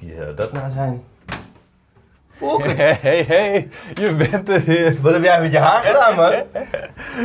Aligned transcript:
Zou 0.00 0.34
dat 0.34 0.52
nou 0.52 0.70
zijn? 0.74 1.02
Volkert, 2.30 2.76
Hey, 2.76 2.98
hey, 3.02 3.24
hey, 3.28 3.68
je 3.94 4.14
bent 4.14 4.48
er 4.48 4.64
weer. 4.64 4.96
wat 5.00 5.12
heb 5.12 5.22
jij 5.24 5.40
met 5.40 5.52
je 5.52 5.58
haar 5.58 5.82
gedaan, 5.82 6.14
man? 6.16 6.32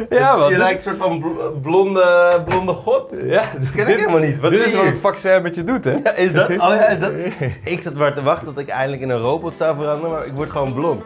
Ja, 0.09 0.37
wat? 0.37 0.49
Je 0.49 0.57
lijkt 0.57 0.75
een 0.85 0.95
soort 0.95 1.07
van 1.07 1.19
bl- 1.19 1.59
blonde, 1.61 2.41
blonde 2.45 2.73
god. 2.73 3.09
Ja, 3.23 3.43
Dat 3.59 3.71
ken 3.71 3.87
ik 3.87 3.95
helemaal 3.97 4.19
niet. 4.19 4.39
Wat 4.39 4.51
dit 4.51 4.65
is 4.65 4.73
wat 4.75 4.85
het 4.85 4.97
vaccin 4.97 5.41
met 5.41 5.55
je 5.55 5.63
doet, 5.63 5.83
hè? 5.83 5.91
Ja, 6.03 6.11
is 6.15 6.31
dat? 6.33 6.49
Oh 6.49 6.55
ja, 6.57 6.87
is 6.87 6.99
dat? 6.99 7.11
Ik 7.63 7.81
zat 7.81 7.93
maar 7.93 8.13
te 8.13 8.23
wachten 8.23 8.47
tot 8.47 8.59
ik 8.59 8.69
eindelijk 8.69 9.01
in 9.01 9.09
een 9.09 9.19
robot 9.19 9.57
zou 9.57 9.75
veranderen, 9.75 10.11
maar 10.11 10.25
ik 10.25 10.33
word 10.35 10.49
gewoon 10.49 10.73
blond. 10.73 11.05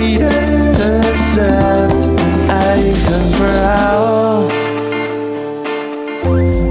Ieder 0.00 0.70
recept 1.00 2.04
een 2.04 2.48
eigen 2.50 3.32
verhaal. 3.34 4.46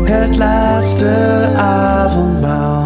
Het 0.04 0.38
laatste 0.38 1.08
avondmaal. 1.58 2.79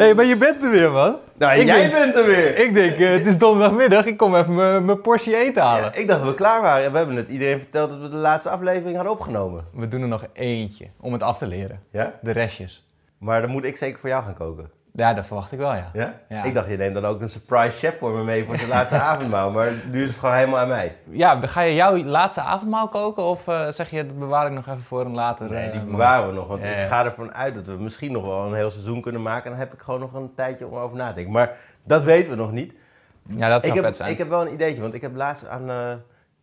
Hey, 0.00 0.14
maar 0.14 0.24
je 0.24 0.36
bent 0.36 0.62
er 0.62 0.70
weer, 0.70 0.90
man. 0.92 1.16
Nou, 1.38 1.60
Ik 1.60 1.66
jij 1.66 1.80
denk- 1.80 1.92
bent 1.92 2.14
er 2.16 2.24
weer. 2.26 2.58
Ik 2.58 2.74
denk, 2.74 2.96
eh, 2.96 3.10
het 3.10 3.26
is 3.26 3.38
donderdagmiddag, 3.38 4.04
ik 4.06 4.16
kom 4.16 4.34
even 4.36 4.84
mijn 4.84 5.00
portie 5.00 5.36
eten 5.36 5.62
halen. 5.62 5.82
Ja, 5.84 5.94
ik 5.94 6.06
dacht 6.06 6.20
dat 6.20 6.28
we 6.28 6.34
klaar 6.34 6.62
waren. 6.62 6.90
We 6.92 6.96
hebben 6.96 7.14
net 7.14 7.28
iedereen 7.28 7.58
verteld 7.58 7.90
dat 7.90 8.00
we 8.00 8.08
de 8.08 8.16
laatste 8.16 8.48
aflevering 8.50 8.94
hadden 8.94 9.12
opgenomen. 9.12 9.64
We 9.72 9.88
doen 9.88 10.02
er 10.02 10.08
nog 10.08 10.26
eentje, 10.32 10.86
om 11.00 11.12
het 11.12 11.22
af 11.22 11.38
te 11.38 11.46
leren. 11.46 11.80
Ja? 11.92 12.12
De 12.22 12.30
restjes. 12.30 12.88
Maar 13.18 13.40
dan 13.40 13.50
moet 13.50 13.64
ik 13.64 13.76
zeker 13.76 13.98
voor 14.00 14.08
jou 14.08 14.24
gaan 14.24 14.34
koken. 14.36 14.70
Ja, 15.00 15.14
dat 15.14 15.26
verwacht 15.26 15.52
ik 15.52 15.58
wel, 15.58 15.74
ja. 15.74 15.90
Ja? 15.92 16.14
Ja. 16.28 16.42
Ik 16.44 16.54
dacht, 16.54 16.68
je 16.68 16.76
neemt 16.76 16.94
dan 16.94 17.04
ook 17.04 17.20
een 17.20 17.28
surprise 17.28 17.70
chef 17.70 17.98
voor 17.98 18.12
me 18.12 18.24
mee 18.24 18.44
voor 18.44 18.56
de 18.56 18.66
laatste 18.66 19.00
avondmaal. 19.10 19.50
Maar 19.50 19.72
nu 19.90 20.02
is 20.02 20.08
het 20.08 20.18
gewoon 20.18 20.34
helemaal 20.34 20.58
aan 20.58 20.68
mij. 20.68 20.96
Ja, 21.10 21.40
ga 21.40 21.60
je 21.60 21.74
jouw 21.74 21.96
laatste 21.96 22.40
avondmaal 22.40 22.88
koken 22.88 23.22
of 23.22 23.48
eh, 23.48 23.68
zeg 23.68 23.90
je 23.90 24.06
dat 24.06 24.18
bewaar 24.18 24.46
ik 24.46 24.52
nog 24.52 24.66
even 24.66 24.82
voor 24.82 25.00
een 25.04 25.14
later? 25.14 25.50
Nee, 25.50 25.70
die 25.70 25.80
eh, 25.80 25.86
bewaren 25.86 26.26
we 26.28 26.34
nog. 26.34 26.46
Want 26.46 26.62
Ja, 26.62 26.68
ik 26.68 26.88
ga 26.88 27.04
ervan 27.04 27.34
uit 27.34 27.54
dat 27.54 27.66
we 27.66 27.72
misschien 27.72 28.12
nog 28.12 28.24
wel 28.24 28.46
een 28.46 28.54
heel 28.54 28.70
seizoen 28.70 29.00
kunnen 29.00 29.22
maken. 29.22 29.44
En 29.44 29.50
dan 29.50 29.58
heb 29.58 29.72
ik 29.72 29.80
gewoon 29.80 30.00
nog 30.00 30.12
een 30.14 30.32
tijdje 30.34 30.66
om 30.66 30.76
over 30.76 30.96
na 30.96 31.08
te 31.08 31.14
denken. 31.14 31.32
Maar 31.32 31.56
dat 31.84 32.02
weten 32.02 32.30
we 32.30 32.36
nog 32.36 32.52
niet. 32.52 32.74
Ja, 33.22 33.48
dat 33.48 33.64
Ik 33.64 33.68
zou 33.68 33.74
heb, 33.74 33.84
vet 33.84 33.96
zijn. 33.96 34.10
ik 34.10 34.18
heb 34.18 34.28
wel 34.28 34.40
een 34.40 34.52
ideetje. 34.52 34.80
Want 34.80 34.94
ik 34.94 35.00
heb 35.02 35.14
laatst 35.16 35.48
aan 35.48 35.70
eh, 35.70 35.92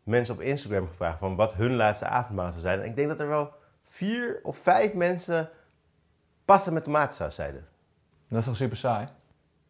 mensen 0.04 0.34
op 0.34 0.42
Instagram 0.42 0.88
gevraagd 0.88 1.20
van 1.20 1.36
wat 1.36 1.54
hun 1.54 1.76
laatste 1.76 2.06
avondmaal 2.06 2.50
zou 2.50 2.62
zijn. 2.62 2.80
En 2.80 2.86
ik 2.86 2.96
denk 2.96 3.08
dat 3.08 3.20
er 3.20 3.28
wel 3.28 3.52
vier 3.88 4.40
of 4.44 4.58
vijf 4.58 4.94
mensen 4.94 5.50
pasta 6.46 6.72
met 6.72 6.84
tomatensaus 6.84 7.36
zeiden. 7.36 7.66
Dat 8.28 8.40
is 8.40 8.46
toch 8.46 8.56
super 8.56 8.78
saai? 8.78 9.08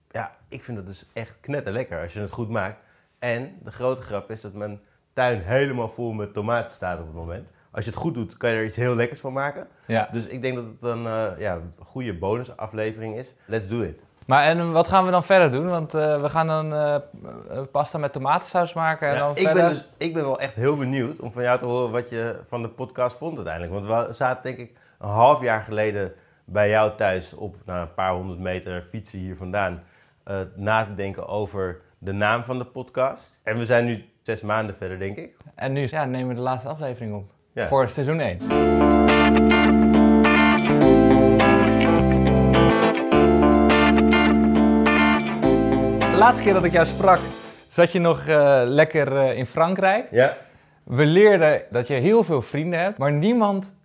Ja, 0.09 0.35
ik 0.47 0.63
vind 0.63 0.77
dat 0.77 0.85
dus 0.85 1.05
echt 1.13 1.35
knetterlekker 1.39 2.01
als 2.01 2.13
je 2.13 2.19
het 2.19 2.31
goed 2.31 2.49
maakt. 2.49 2.79
En 3.19 3.57
de 3.63 3.71
grote 3.71 4.01
grap 4.01 4.31
is 4.31 4.41
dat 4.41 4.53
mijn 4.53 4.79
tuin 5.13 5.41
helemaal 5.41 5.89
vol 5.89 6.11
met 6.11 6.33
tomaten 6.33 6.73
staat 6.73 6.99
op 6.99 7.05
het 7.05 7.15
moment. 7.15 7.47
Als 7.71 7.85
je 7.85 7.91
het 7.91 7.99
goed 7.99 8.13
doet, 8.13 8.37
kan 8.37 8.49
je 8.49 8.55
er 8.55 8.65
iets 8.65 8.75
heel 8.75 8.95
lekkers 8.95 9.19
van 9.19 9.33
maken. 9.33 9.67
Ja. 9.85 10.09
Dus 10.11 10.25
ik 10.25 10.41
denk 10.41 10.55
dat 10.55 10.65
het 10.65 10.75
een, 10.81 11.05
eh, 11.05 11.39
ja, 11.39 11.59
goede 11.79 12.17
bonusaflevering 12.17 13.15
is. 13.17 13.35
Let's 13.45 13.67
do 13.67 13.81
it. 13.81 14.01
Maar 14.27 14.43
en 14.43 14.71
wat 14.71 14.87
gaan 14.87 15.05
we 15.05 15.11
dan 15.11 15.23
verder 15.23 15.51
doen? 15.51 15.69
Want 15.69 15.93
eh, 15.93 16.21
we 16.21 16.29
gaan 16.29 16.47
dan 16.47 16.73
eh, 16.73 16.95
eh, 16.95 17.01
pasta 17.71 17.97
met 17.97 18.13
tomatensaus 18.13 18.73
maken 18.73 19.07
en 19.07 19.13
Ja, 19.13 19.19
dan 19.19 19.29
ik, 19.29 19.37
verder... 19.37 19.63
ben 19.63 19.71
dus, 19.71 19.87
ik 19.97 20.13
ben 20.13 20.23
wel 20.23 20.39
echt 20.39 20.53
heel 20.53 20.77
benieuwd 20.77 21.19
om 21.19 21.31
van 21.31 21.43
jou 21.43 21.59
te 21.59 21.65
horen 21.65 21.91
wat 21.91 22.09
je 22.09 22.39
van 22.47 22.61
de 22.61 22.67
podcast 22.67 23.17
vond 23.17 23.35
uiteindelijk. 23.35 23.73
Want 23.73 24.07
we 24.07 24.13
zaten 24.13 24.43
denk 24.43 24.57
ik 24.57 24.77
een 24.99 25.09
half 25.09 25.41
jaar 25.41 25.61
geleden 25.61 26.13
bij 26.49 26.69
jou 26.69 26.95
thuis 26.95 27.33
op 27.33 27.55
nou, 27.65 27.81
een 27.81 27.93
paar 27.93 28.11
honderd 28.13 28.39
meter 28.39 28.83
fietsen 28.89 29.19
hier 29.19 29.35
vandaan. 29.35 29.83
eh, 30.23 30.39
na 30.55 30.85
te 30.85 30.95
denken 30.95 31.27
over 31.27 31.81
de 31.97 32.11
naam 32.11 32.43
van 32.43 32.57
de 32.57 32.65
podcast. 32.65 33.39
En 33.43 33.57
we 33.57 33.65
zijn 33.65 33.85
nu 33.85 34.05
zes 34.21 34.41
maanden 34.41 34.75
verder, 34.75 34.99
denk 34.99 35.17
ik. 35.17 35.35
En 35.55 35.73
nu 35.73 35.87
ja, 35.89 36.05
nemen 36.05 36.27
we 36.27 36.33
de 36.33 36.39
laatste 36.41 36.69
aflevering 36.69 37.15
op. 37.15 37.31
Ja. 37.53 37.67
Voor 37.67 37.89
seizoen 37.89 38.19
1. 38.19 38.39
De 45.99 46.17
laatste 46.17 46.43
keer 46.43 46.53
dat 46.53 46.63
ik 46.63 46.71
jou 46.71 46.85
sprak, 46.85 47.19
zat 47.67 47.91
je 47.91 47.99
nog 47.99 48.27
eh, 48.27 48.61
lekker 48.65 49.17
eh, 49.17 49.37
in 49.37 49.45
Frankrijk. 49.45 50.07
Ja? 50.11 50.37
We 50.83 51.05
leerden 51.05 51.61
dat 51.69 51.87
je 51.87 51.93
heel 51.93 52.23
veel 52.23 52.41
vrienden 52.41 52.79
hebt, 52.79 52.97
maar 52.97 53.11
niemand 53.11 53.75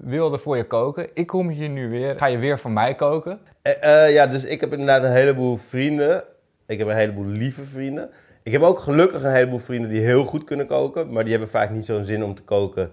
wilde 0.00 0.38
voor 0.38 0.56
je 0.56 0.64
koken. 0.64 1.08
Ik 1.14 1.26
kom 1.26 1.48
hier 1.48 1.68
nu 1.68 1.88
weer. 1.88 2.18
Ga 2.18 2.26
je 2.26 2.38
weer 2.38 2.58
voor 2.58 2.70
mij 2.70 2.94
koken? 2.94 3.40
Eh, 3.62 4.04
eh, 4.04 4.12
ja, 4.12 4.26
dus 4.26 4.44
ik 4.44 4.60
heb 4.60 4.72
inderdaad 4.72 5.02
een 5.02 5.12
heleboel 5.12 5.56
vrienden. 5.56 6.24
Ik 6.66 6.78
heb 6.78 6.88
een 6.88 6.96
heleboel 6.96 7.26
lieve 7.26 7.64
vrienden. 7.64 8.10
Ik 8.42 8.52
heb 8.52 8.62
ook 8.62 8.78
gelukkig 8.78 9.22
een 9.22 9.32
heleboel 9.32 9.58
vrienden 9.58 9.90
die 9.90 10.00
heel 10.00 10.24
goed 10.24 10.44
kunnen 10.44 10.66
koken. 10.66 11.12
Maar 11.12 11.22
die 11.22 11.32
hebben 11.32 11.50
vaak 11.50 11.70
niet 11.70 11.84
zo'n 11.84 12.04
zin 12.04 12.24
om 12.24 12.34
te 12.34 12.42
koken 12.42 12.90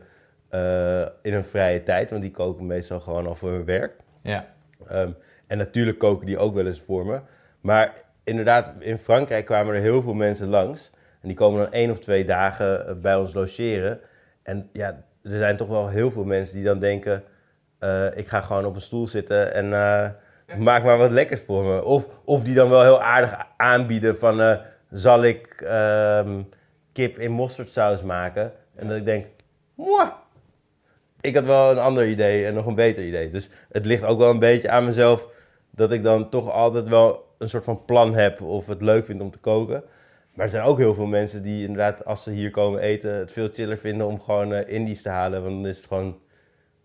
eh, 0.50 1.02
in 1.22 1.34
hun 1.34 1.46
vrije 1.46 1.84
tijd. 1.84 2.10
Want 2.10 2.22
die 2.22 2.32
koken 2.32 2.66
meestal 2.66 3.00
gewoon 3.00 3.28
al 3.28 3.36
voor 3.36 3.52
hun 3.52 3.66
werk. 3.66 3.94
Ja. 4.22 4.48
Ehm, 4.88 5.12
en 5.48 5.58
natuurlijk 5.58 5.98
koken 5.98 6.26
die 6.26 6.38
ook 6.38 6.54
wel 6.54 6.66
eens 6.66 6.82
voor 6.82 7.06
me. 7.06 7.20
Maar 7.62 7.94
inderdaad, 8.24 8.72
in 8.80 8.98
Frankrijk 8.98 9.46
kwamen 9.46 9.76
er 9.76 9.82
heel 9.82 10.02
veel 10.02 10.14
mensen 10.14 10.48
langs. 10.48 10.92
En 11.22 11.28
die 11.28 11.38
komen 11.38 11.62
dan 11.62 11.72
één 11.72 11.92
of 11.92 12.00
twee 12.00 12.26
dagen 12.26 13.02
bij 13.02 13.16
ons 13.16 13.34
logeren. 13.34 14.00
En 14.44 14.70
ja, 14.74 15.04
er 15.32 15.38
zijn 15.38 15.58
toch 15.58 15.68
wel 15.68 15.90
heel 15.90 16.12
veel 16.12 16.24
mensen 16.24 16.56
die 16.56 16.66
dan 16.66 16.80
denken... 16.80 17.24
eh, 17.80 18.18
ik 18.18 18.28
ga 18.28 18.42
gewoon 18.42 18.66
op 18.66 18.76
een 18.76 18.82
stoel 18.82 19.08
zitten 19.08 19.54
en 19.54 19.74
eh, 19.74 20.10
maak 20.60 20.84
maar 20.84 20.98
wat 20.98 21.12
lekkers 21.12 21.42
voor 21.42 21.64
me. 21.64 21.84
Of, 21.84 22.08
of 22.24 22.44
die 22.44 22.56
dan 22.56 22.70
wel 22.70 22.82
heel 22.84 23.02
aardig 23.02 23.38
aanbieden 23.58 24.18
van... 24.18 24.42
eh, 24.42 24.58
zal 24.92 25.24
ik 25.24 25.62
ehm, 25.62 26.42
kip 26.94 27.20
in 27.20 27.32
mosterdsaus 27.32 28.02
maken? 28.02 28.52
En 28.76 28.88
dat 28.88 28.98
ik 28.98 29.06
denk... 29.06 29.26
Mwah, 29.76 30.10
ik 31.22 31.36
had 31.36 31.46
wel 31.46 31.72
een 31.72 31.78
ander 31.78 32.08
idee 32.08 32.46
en 32.46 32.54
nog 32.54 32.66
een 32.66 32.76
beter 32.76 33.06
idee. 33.06 33.32
Dus 33.32 33.50
het 33.72 33.86
ligt 33.86 34.04
ook 34.04 34.20
wel 34.20 34.30
een 34.30 34.40
beetje 34.40 34.70
aan 34.70 34.86
mezelf 34.86 35.28
dat 35.72 35.92
ik 35.92 36.04
dan 36.04 36.30
toch 36.30 36.52
altijd 36.52 36.88
wel 36.88 37.36
een 37.38 37.50
soort 37.50 37.64
van 37.64 37.86
plan 37.86 38.14
heb 38.14 38.42
of 38.42 38.68
het 38.68 38.82
leuk 38.82 39.06
vind 39.06 39.22
om 39.22 39.32
te 39.32 39.38
koken. 39.38 39.84
Maar 40.36 40.46
er 40.46 40.52
zijn 40.52 40.64
ook 40.64 40.78
heel 40.78 40.94
veel 40.94 41.06
mensen 41.06 41.44
die 41.44 41.62
inderdaad, 41.68 42.06
als 42.06 42.24
ze 42.24 42.32
hier 42.32 42.52
komen 42.52 42.80
eten, 42.82 43.14
het 43.14 43.32
veel 43.32 43.50
chiller 43.54 43.78
vinden 43.78 44.08
om 44.08 44.22
gewoon 44.22 44.54
eh, 44.54 44.74
Indisch 44.76 45.02
te 45.02 45.10
halen. 45.10 45.44
Want 45.44 45.56
dan 45.56 45.68
is 45.68 45.78
het 45.78 45.86
gewoon, 45.88 46.18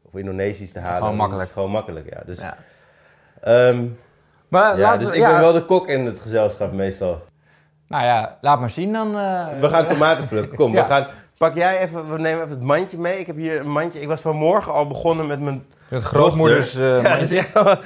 of 0.03 0.15
Indonesisch 0.15 0.73
te 0.73 0.79
halen. 0.79 0.99
Gewoon 1.03 1.17
makkelijk. 1.17 1.43
is 1.43 1.49
het 1.49 1.57
gewoon 1.59 1.71
makkelijk, 1.75 2.11
ja. 2.15 2.23
Dus, 2.27 2.41
ja. 2.41 2.57
ehm, 3.41 3.85
Maar 4.49 4.79
ja, 4.79 4.97
dus 4.97 5.09
we- 5.09 5.15
ik 5.15 5.21
ja, 5.21 5.31
ben 5.31 5.41
wel 5.41 5.53
de 5.53 5.65
kok 5.65 5.89
in 5.89 6.07
het 6.07 6.19
gezelschap 6.19 6.73
meestal. 6.73 7.23
Nou 7.89 8.05
ja, 8.05 8.39
laat 8.41 8.61
maar 8.61 8.71
zien 8.71 8.93
dan. 8.93 9.19
eh. 9.19 9.47
We 9.61 9.69
gaan 9.69 9.87
tomaten 9.87 10.29
plukken. 10.29 10.57
Kom, 10.57 10.73
Ja. 10.75 10.83
we 10.83 10.89
gaan... 10.89 11.07
Pak 11.39 11.55
jij 11.55 11.79
even, 11.83 12.11
we 12.13 12.19
nemen 12.19 12.39
even 12.45 12.51
het 12.51 12.63
mandje 12.63 12.99
mee. 12.99 13.19
Ik 13.19 13.27
heb 13.27 13.37
hier 13.37 13.61
een 13.61 13.71
mandje. 13.71 14.01
Ik 14.01 14.09
was 14.09 14.21
vanmorgen 14.21 14.73
al 14.73 14.87
begonnen 14.87 15.27
met 15.27 15.41
mijn 15.41 15.65
Met 15.89 16.03
grootmoeders... 16.03 16.75
eh, 16.75 17.03
Ja, 17.03 17.17
het, 17.17 17.31
is, 17.31 17.39
ja, 17.39 17.45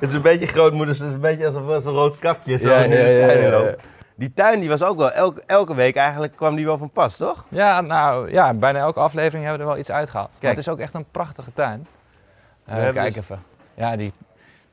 het 0.00 0.02
is 0.02 0.12
een 0.12 0.22
beetje 0.22 0.46
grootmoeders, 0.46 0.98
het 0.98 1.08
is 1.08 1.14
een 1.14 1.20
beetje 1.20 1.46
alsof 1.46 1.68
er 1.70 1.80
zo'n 1.80 1.92
rood 1.94 2.18
kapje 2.18 2.58
zo 2.58 2.68
Ja, 2.68 2.76
in 2.78 2.90
de 2.90 2.96
ja, 2.96 3.06
ja, 3.06 3.26
tuin 3.26 3.50
loopt. 3.50 3.82
Die 4.20 4.32
tuin 4.34 4.60
die 4.60 4.68
was 4.68 4.82
ook 4.82 4.96
wel, 4.96 5.12
elke, 5.12 5.42
elke 5.46 5.74
week 5.74 5.96
eigenlijk 5.96 6.36
kwam 6.36 6.54
die 6.54 6.64
wel 6.64 6.78
van 6.78 6.90
pas, 6.90 7.16
toch? 7.16 7.44
Ja, 7.50 7.80
nou 7.80 8.30
ja, 8.32 8.54
bijna 8.54 8.78
elke 8.78 9.00
aflevering 9.00 9.44
hebben 9.44 9.52
we 9.52 9.62
er 9.62 9.70
wel 9.70 9.80
iets 9.80 9.90
uitgehaald. 9.90 10.30
Maar 10.30 10.40
Kijk. 10.40 10.56
het 10.56 10.66
is 10.66 10.72
ook 10.72 10.78
echt 10.78 10.94
een 10.94 11.10
prachtige 11.10 11.52
tuin. 11.52 11.86
Hebben 12.64 12.92
kijk 12.92 13.14
dus- 13.14 13.22
even. 13.22 13.42
Ja, 13.74 13.96
die, 13.96 14.12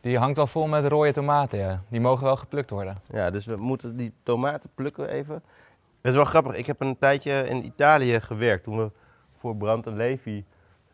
die 0.02 0.18
hangt 0.18 0.38
wel 0.38 0.47
vol 0.47 0.68
met 0.68 0.85
rode 0.85 1.12
tomaten. 1.12 1.59
Ja. 1.59 1.81
Die 1.88 2.02
mogen 2.02 2.24
wel 2.24 2.35
geplukt 2.35 2.69
worden. 2.69 2.97
Ja, 3.12 3.31
dus 3.31 3.46
we 3.46 3.56
moeten 3.56 3.97
die 3.97 4.13
tomaten 4.24 4.69
plukken 4.75 5.09
even. 5.09 5.44
Dat 6.02 6.12
is 6.12 6.16
wel 6.16 6.25
grappig, 6.25 6.56
ik 6.56 6.68
heb 6.68 6.81
een 6.81 6.97
tijdje 6.97 7.47
in 7.50 7.66
Italië 7.66 8.19
gewerkt 8.22 8.64
toen 8.64 8.78
we 8.78 8.91
voor 9.35 9.56
Brand 9.56 9.88
en 9.88 9.96
Levi 9.96 10.46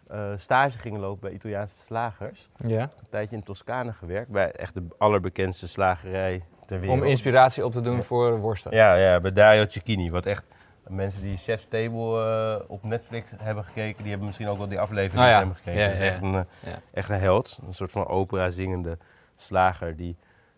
eh, 0.08 0.31
stage 0.38 0.78
gingen 0.78 1.00
lopen 1.00 1.22
bij 1.22 1.31
Italiaanse 1.31 1.75
slagers. 1.85 2.50
Ja. 2.66 2.81
Een 2.81 3.09
tijdje 3.09 3.35
in 3.35 3.44
Toscane 3.44 3.94
gewerkt, 3.94 4.30
bij 4.30 4.52
echt 4.52 4.74
de 4.74 4.84
allerbekendste 4.97 5.68
slagerij. 5.68 6.44
Om 6.88 7.03
inspiratie 7.03 7.66
op 7.66 7.72
te 7.72 7.81
doen 7.81 8.03
voor 8.03 8.40
worsten. 8.40 8.75
Ja, 8.75 8.96
ja, 8.96 9.19
bij 9.19 9.34
Dario 9.34 9.66
Cecchini. 9.68 10.12
Wat 10.12 10.25
echt 10.25 10.46
mensen 10.88 11.22
die 11.22 11.38
Chef's 11.38 11.66
Table 11.69 12.24
eh, 12.59 12.69
op 12.69 12.84
Netflix 12.84 13.28
hebben 13.38 13.63
gekeken, 13.63 13.97
die 14.01 14.09
hebben 14.09 14.25
misschien 14.28 14.47
ook 14.47 14.57
wel 14.57 14.68
die 14.68 14.79
aflevering 14.79 15.23
Oh 15.25 15.29
ja. 15.31 15.38
met 15.38 15.46
hem 15.47 15.56
gekeken. 15.56 15.79
Ja, 15.81 15.85
Dat 15.88 15.94
is 15.96 16.00
ja, 16.00 16.06
echt 16.06 16.22
een, 16.22 16.35
eh, 16.35 16.72
Ja. 16.72 16.79
echt 16.94 17.09
een 17.09 17.19
held. 17.19 17.59
Een 17.68 17.73
soort 17.73 17.91
van 17.91 18.07
opera 18.07 18.50
zingende 18.50 18.97
slager 19.38 19.96
die... 19.96 20.16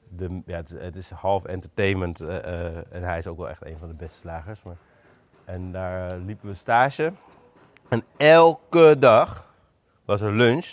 De, 0.09 0.41
ja, 0.45 0.55
het, 0.55 0.71
is- 0.71 0.81
het 0.81 0.95
is 0.95 1.09
half 1.09 1.45
entertainment 1.45 2.19
eh, 2.19 2.65
en 2.93 3.03
hij 3.03 3.17
is 3.17 3.27
ook 3.27 3.37
wel 3.37 3.49
echt 3.49 3.65
een 3.65 3.77
van 3.77 3.87
de 3.87 3.93
beste 3.95 4.17
slagers. 4.17 4.63
Maar, 4.63 4.75
en 5.45 5.71
daar 5.71 6.17
liepen 6.17 6.47
we 6.49 6.53
stage. 6.55 7.13
En 7.89 8.03
elke 8.17 8.95
dag 8.99 9.53
was 10.05 10.21
er 10.21 10.31
lunch, 10.31 10.67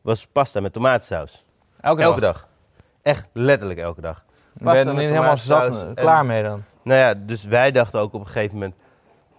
was 0.00 0.26
pasta 0.26 0.60
met 0.60 0.72
tomatensaus. 0.72 1.44
Elke, 1.80 2.02
Elke 2.02 2.20
dag. 2.20 2.32
dag. 2.40 2.48
Echt 3.02 3.26
letterlijk 3.32 3.78
elke 3.80 4.00
dag. 4.00 4.24
Ben 4.60 4.74
je 4.78 4.84
er 4.84 4.94
niet 4.94 5.10
helemaal 5.10 5.36
zat, 5.36 5.82
en- 5.82 5.94
klaar 5.94 6.24
mee 6.26 6.42
dan? 6.42 6.62
nou 6.82 6.98
ja, 7.00 7.14
dus 7.14 7.44
wij 7.44 7.72
dachten 7.72 8.00
ook 8.00 8.12
op 8.14 8.20
een 8.20 8.26
gegeven 8.26 8.54
moment... 8.54 8.74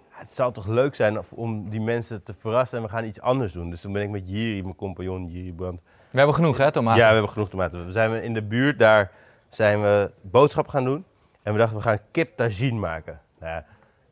"Ja, 0.10 0.16
Het 0.18 0.34
zou 0.34 0.54
toch 0.54 0.68
leuk 0.68 0.96
zijn 0.96 1.20
om 1.30 1.70
die 1.70 1.82
mensen 1.82 2.24
te 2.24 2.34
verrassen 2.34 2.78
en 2.78 2.84
we 2.84 2.90
gaan 2.90 3.04
iets 3.06 3.22
anders 3.22 3.54
doen. 3.54 3.70
Dus 3.70 3.82
toen 3.82 3.94
ben 3.94 4.02
ik 4.02 4.10
met 4.10 4.30
Jiri, 4.30 4.64
mijn 4.64 4.76
compagnon 4.76 5.28
Jiri 5.28 5.54
Brand... 5.54 5.82
We 6.10 6.18
hebben 6.18 6.36
genoeg 6.36 6.58
hè, 6.58 6.72
tomaten? 6.72 7.00
Ja, 7.02 7.08
we 7.08 7.14
hebben 7.14 7.32
genoeg 7.32 7.50
tomaten. 7.50 7.86
We 7.86 7.92
zijn 7.92 8.24
in 8.24 8.34
de 8.34 8.42
buurt, 8.44 8.80
daar 8.80 9.12
zijn 9.50 9.82
we 9.82 10.12
boodschappen 10.22 10.74
gaan 10.74 10.84
doen. 10.84 11.06
En 11.44 11.54
we 11.54 11.60
dachten, 11.60 11.78
we 11.78 11.84
gaan 11.84 12.00
kip 12.12 12.38
tagine 12.38 12.80
maken. 12.80 13.20
Nou 13.40 13.52
ja, 13.54 13.66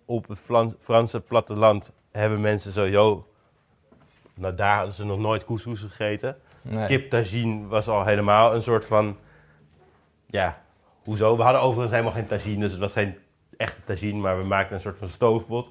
op 0.06 0.28
het 0.28 0.40
Frans- 0.40 0.76
Franse 0.80 1.22
platteland 1.22 1.92
hebben 2.12 2.42
mensen 2.42 2.72
sowieso... 2.74 3.28
Nou, 4.34 4.56
daar 4.56 4.76
hadden 4.76 4.94
ze 4.94 5.06
nog 5.06 5.20
nooit 5.20 5.46
couscous 5.46 5.80
gegeten. 5.80 6.38
Nee. 6.62 6.86
Kip 6.86 7.10
tagine 7.10 7.68
was 7.68 7.88
al 7.88 8.06
helemaal 8.06 8.56
een 8.56 8.62
soort 8.62 8.86
van 8.86 9.18
ja, 10.26 10.58
hoezo? 11.08 11.38
We 11.38 11.44
hadden 11.44 11.62
overigens 11.62 11.92
helemaal 11.92 12.14
geen 12.14 12.28
tagine, 12.28 12.60
dus 12.60 12.72
het 12.72 12.80
was 12.80 12.92
geen 12.92 13.18
echte 13.58 13.84
tagine, 13.84 14.20
maar 14.20 14.38
we 14.38 14.44
maakten 14.44 14.76
een 14.76 14.82
soort 14.82 14.98
van 14.98 15.08
stoofpot. 15.08 15.70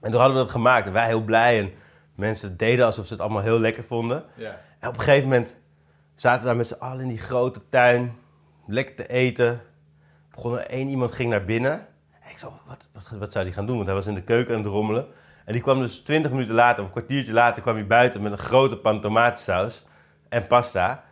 En 0.00 0.10
toen 0.10 0.20
hadden 0.20 0.36
we 0.36 0.42
dat 0.42 0.50
gemaakt 0.50 0.86
en 0.86 0.92
wij 0.92 1.06
heel 1.06 1.22
blij 1.22 1.58
en 1.58 1.72
mensen 2.14 2.56
deden 2.56 2.86
alsof 2.86 3.06
ze 3.06 3.12
het 3.12 3.22
allemaal 3.22 3.42
heel 3.42 3.58
lekker 3.58 3.84
vonden. 3.84 4.24
Ja. 4.34 4.60
En 4.78 4.88
op 4.88 4.94
een 4.94 5.00
gegeven 5.00 5.28
moment 5.28 5.56
zaten 6.14 6.40
we 6.40 6.46
daar 6.46 6.56
met 6.56 6.66
z'n 6.66 6.78
allen 6.78 7.00
in 7.00 7.08
die 7.08 7.18
grote 7.18 7.60
tuin, 7.68 8.16
lekker 8.66 8.94
te 8.94 9.06
eten. 9.06 9.60
Begon 10.30 10.58
er 10.58 10.66
één 10.66 10.88
iemand 10.88 11.12
ging 11.12 11.30
naar 11.30 11.44
binnen. 11.44 11.72
En 12.20 12.30
ik 12.30 12.38
zo, 12.38 12.52
wat, 12.66 12.88
wat, 12.92 13.18
wat 13.18 13.32
zou 13.32 13.44
die 13.44 13.54
gaan 13.54 13.66
doen? 13.66 13.74
Want 13.74 13.86
hij 13.86 13.96
was 13.96 14.06
in 14.06 14.14
de 14.14 14.22
keuken 14.22 14.54
aan 14.56 14.62
het 14.62 14.72
rommelen. 14.72 15.06
En 15.44 15.52
die 15.52 15.62
kwam 15.62 15.80
dus 15.80 16.00
20 16.00 16.30
minuten 16.30 16.54
later, 16.54 16.78
of 16.78 16.84
een 16.84 16.92
kwartiertje 16.92 17.32
later, 17.32 17.62
kwam 17.62 17.74
hij 17.74 17.86
buiten 17.86 18.22
met 18.22 18.32
een 18.32 18.38
grote 18.38 18.76
pan 18.76 19.00
tomatensaus 19.00 19.84
en 20.28 20.46
pasta. 20.46 21.04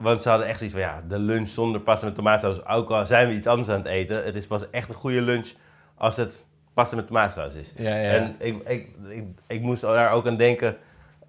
Want 0.00 0.22
ze 0.22 0.28
hadden 0.28 0.46
echt 0.46 0.60
iets 0.60 0.72
van, 0.72 0.80
ja, 0.80 1.02
de 1.08 1.18
lunch 1.18 1.48
zonder 1.48 1.80
pasta 1.80 2.06
met 2.06 2.14
tomatensaus, 2.14 2.66
ook 2.66 2.90
al 2.90 3.06
zijn 3.06 3.28
we 3.28 3.34
iets 3.34 3.46
anders 3.46 3.68
aan 3.68 3.78
het 3.78 3.86
eten, 3.86 4.24
het 4.24 4.34
is 4.34 4.46
pas 4.46 4.70
echt 4.70 4.88
een 4.88 4.94
goede 4.94 5.22
lunch 5.22 5.52
als 5.94 6.16
het 6.16 6.44
pasta 6.74 6.96
met 6.96 7.06
tomatensaus 7.06 7.54
is. 7.54 7.72
Ja, 7.76 7.96
ja. 7.96 8.10
En 8.10 8.34
ik, 8.38 8.68
ik, 8.68 8.88
ik, 9.08 9.24
ik 9.46 9.60
moest 9.60 9.82
daar 9.82 10.12
ook 10.12 10.26
aan 10.26 10.36
denken, 10.36 10.76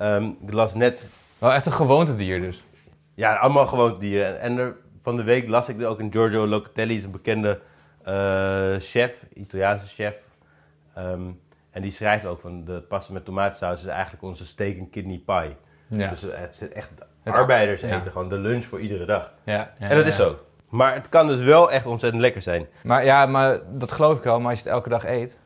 Ehm, 0.01 0.29
ik 0.45 0.53
las 0.53 0.73
net 0.73 1.09
Wel 1.37 1.51
echt 1.51 1.65
een 1.65 1.71
gewoontedier 1.71 2.41
dus. 2.41 2.63
Ja, 3.13 3.35
allemaal 3.35 3.65
gewoon 3.65 3.99
dieren. 3.99 4.39
En 4.39 4.57
er, 4.57 4.75
van 5.01 5.17
de 5.17 5.23
week 5.23 5.47
las 5.47 5.69
ik 5.69 5.81
er 5.81 5.87
ook 5.87 5.99
een 5.99 6.11
Giorgio 6.11 6.47
Locatelli, 6.47 6.97
is 6.97 7.03
een 7.03 7.11
bekende 7.11 7.59
eh, 8.03 8.75
chef, 8.79 9.25
Italiaanse 9.33 9.87
chef. 9.87 10.15
Ehm, 10.93 11.21
en 11.71 11.81
die 11.81 11.91
schrijft 11.91 12.25
ook 12.25 12.41
van 12.41 12.65
de 12.65 12.81
pasta 12.81 13.13
met 13.13 13.25
tomatensaus 13.25 13.81
is 13.81 13.87
eigenlijk 13.87 14.23
onze 14.23 14.45
steak 14.45 14.77
en 14.77 14.89
kidney 14.89 15.21
pie. 15.25 15.55
Ja. 15.87 16.09
Dus 16.09 16.21
het 16.21 16.61
is 16.61 16.69
echt 16.69 16.89
Het- 17.23 17.33
arbeiders 17.33 17.81
ja. 17.81 17.97
eten 17.99 18.11
gewoon 18.11 18.29
de 18.29 18.37
lunch 18.37 18.65
voor 18.65 18.79
iedere 18.79 19.05
dag. 19.05 19.31
ja, 19.43 19.71
en 19.79 19.95
dat 19.97 20.05
is 20.05 20.15
zo. 20.15 20.35
Maar 20.69 20.93
het 20.93 21.09
kan 21.09 21.27
dus 21.27 21.41
wel 21.41 21.71
echt 21.71 21.85
ontzettend 21.85 22.21
lekker 22.21 22.41
zijn. 22.41 22.67
Maar 22.83 23.05
ja, 23.05 23.25
maar 23.25 23.59
dat 23.69 23.91
geloof 23.91 24.17
ik 24.17 24.23
wel. 24.23 24.39
Maar 24.39 24.49
als 24.49 24.59
je 24.59 24.65
het 24.65 24.73
elke 24.73 24.89
dag 24.89 25.05
eet. 25.05 25.37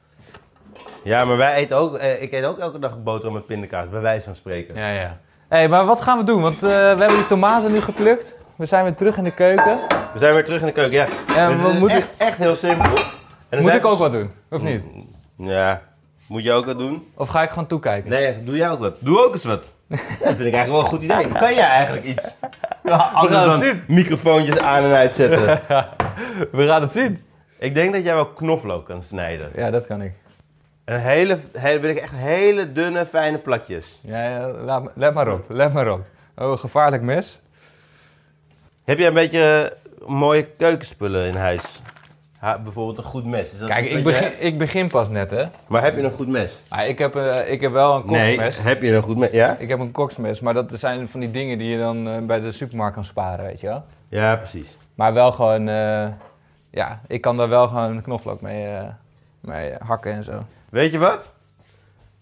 Ja, 1.03 1.25
maar 1.25 1.37
wij 1.37 1.53
eten 1.55 1.77
ook, 1.77 1.95
eh, 1.97 2.21
ik 2.21 2.31
eet 2.31 2.45
ook 2.45 2.57
elke 2.59 2.79
dag 2.79 3.03
boterham 3.03 3.33
met 3.33 3.45
pindakaas, 3.45 3.89
bij 3.89 4.01
wijze 4.01 4.25
van 4.25 4.35
spreken. 4.35 4.75
Ja, 4.75 4.89
ja. 4.91 5.17
Hé, 5.49 5.57
hey, 5.57 5.69
maar 5.69 5.85
wat 5.85 6.01
gaan 6.01 6.17
we 6.17 6.23
doen? 6.23 6.41
Want 6.41 6.55
eh, 6.55 6.59
we 6.69 6.75
hebben 6.75 7.07
die 7.15 7.27
tomaten 7.27 7.71
nu 7.71 7.81
geplukt. 7.81 8.35
We 8.55 8.65
zijn 8.65 8.83
weer 8.83 8.95
terug 8.95 9.17
in 9.17 9.23
de 9.23 9.33
keuken. 9.33 9.77
We 10.13 10.19
zijn 10.19 10.33
weer 10.33 10.45
terug 10.45 10.59
in 10.59 10.65
de 10.65 10.71
keuken, 10.71 10.93
ja. 10.97 11.05
En 11.35 11.51
Het 11.51 11.61
we 11.61 11.67
is 11.69 11.79
moeten- 11.79 11.97
echt, 11.97 12.09
echt 12.17 12.37
heel 12.37 12.55
simpel. 12.55 12.91
En 13.49 13.61
Moet 13.61 13.73
ik 13.73 13.85
ook 13.85 13.89
dus- 13.91 13.99
wat 13.99 14.11
doen? 14.11 14.31
Of 14.49 14.61
niet? 14.61 14.83
Ja, 15.37 15.81
moet 16.27 16.43
je 16.43 16.51
ook 16.51 16.65
wat 16.65 16.77
doen? 16.77 17.07
Of 17.15 17.27
ga 17.29 17.41
ik 17.43 17.49
gewoon 17.49 17.67
toekijken? 17.67 18.09
Nee, 18.09 18.43
doe 18.43 18.55
jij 18.55 18.69
ook 18.71 18.79
wat. 18.79 18.95
Doe 18.99 19.25
ook 19.25 19.33
eens 19.33 19.43
wat. 19.43 19.71
Dat 19.87 20.35
vind 20.35 20.39
ik 20.39 20.53
eigenlijk 20.53 20.67
wel 20.67 20.79
een 20.79 20.85
goed 20.85 21.01
idee. 21.01 21.27
Kan 21.31 21.53
jij 21.53 21.67
eigenlijk 21.67 22.05
iets? 22.05 22.35
Anders 22.83 23.33
gaan 23.33 23.49
het 23.49 23.59
dan 23.59 23.59
zien. 23.59 23.83
microfoontjes 23.87 24.59
aan 24.59 24.83
en 24.83 24.93
uitzetten. 24.93 25.45
We 26.51 26.65
gaan 26.67 26.81
het 26.81 26.91
zien. 26.91 27.23
ik 27.59 27.75
denk 27.75 27.93
dat 27.93 28.03
jij 28.03 28.13
wel 28.13 28.27
knoflook 28.27 28.85
kan 28.85 29.03
snijden. 29.03 29.51
Ja, 29.55 29.71
dat 29.71 29.85
kan 29.85 30.01
ik. 30.01 30.13
En 30.85 31.01
hele, 31.01 31.37
hele, 31.57 31.79
wil 31.79 31.89
ik 31.89 31.97
echt 31.97 32.13
hele 32.15 32.71
dunne, 32.71 33.05
fijne 33.05 33.37
plakjes. 33.37 33.99
Ja, 34.03 34.29
ja, 34.29 34.47
laat, 34.47 34.91
let 34.95 35.13
maar 35.13 35.31
op. 35.31 35.45
Let 35.47 35.73
maar 35.73 35.91
op. 35.91 36.05
Oh, 36.35 36.51
een 36.51 36.59
gevaarlijk 36.59 37.03
mes. 37.03 37.39
Heb 38.83 38.97
jij 38.97 39.07
een 39.07 39.13
beetje 39.13 39.77
mooie 40.05 40.45
keukenspullen 40.57 41.25
in 41.25 41.35
huis? 41.35 41.81
Ha, 42.39 42.59
bijvoorbeeld 42.59 42.97
een 42.97 43.03
goed 43.03 43.25
mes. 43.25 43.51
Is 43.53 43.59
dat 43.59 43.69
Kijk, 43.69 43.85
ik 43.89 44.03
begin, 44.03 44.31
ik 44.39 44.57
begin 44.57 44.87
pas 44.87 45.09
net, 45.09 45.31
hè. 45.31 45.45
Maar 45.67 45.83
heb 45.83 45.95
je 45.95 46.03
een 46.03 46.11
goed 46.11 46.27
mes? 46.27 46.61
Ah, 46.69 46.87
ik, 46.87 46.97
heb, 46.97 47.15
eh, 47.15 47.51
ik 47.51 47.61
heb 47.61 47.71
wel 47.71 47.95
een 47.95 48.05
Nee, 48.05 48.35
koksmes. 48.35 48.57
heb 48.65 48.81
je 48.81 48.93
een 48.93 49.03
goed 49.03 49.17
mes? 49.17 49.31
Ja? 49.31 49.55
Ik 49.59 49.69
heb 49.69 49.79
een 49.79 49.91
koksmes, 49.91 50.39
maar 50.39 50.53
dat 50.53 50.71
zijn 50.73 51.07
van 51.07 51.19
die 51.19 51.31
dingen 51.31 51.57
die 51.57 51.69
je 51.69 51.77
dan 51.77 52.07
eh, 52.09 52.17
bij 52.21 52.39
de 52.39 52.51
supermarkt 52.51 52.93
kan 52.95 53.05
sparen, 53.05 53.45
weet 53.45 53.59
je 53.59 53.67
wel. 53.67 53.83
Ja, 54.09 54.35
precies. 54.35 54.77
Maar 54.95 55.13
wel 55.13 55.31
gewoon, 55.31 55.67
eh, 55.67 56.07
ja, 56.69 57.01
ik 57.07 57.21
kan 57.21 57.37
daar 57.37 57.49
wel 57.49 57.67
gewoon 57.67 58.01
knoflook 58.01 58.41
mee, 58.41 58.77
mee 59.39 59.73
hakken 59.79 60.13
en 60.13 60.23
zo. 60.23 60.45
Weet 60.69 60.91
je 60.91 60.97
wat? 60.97 61.31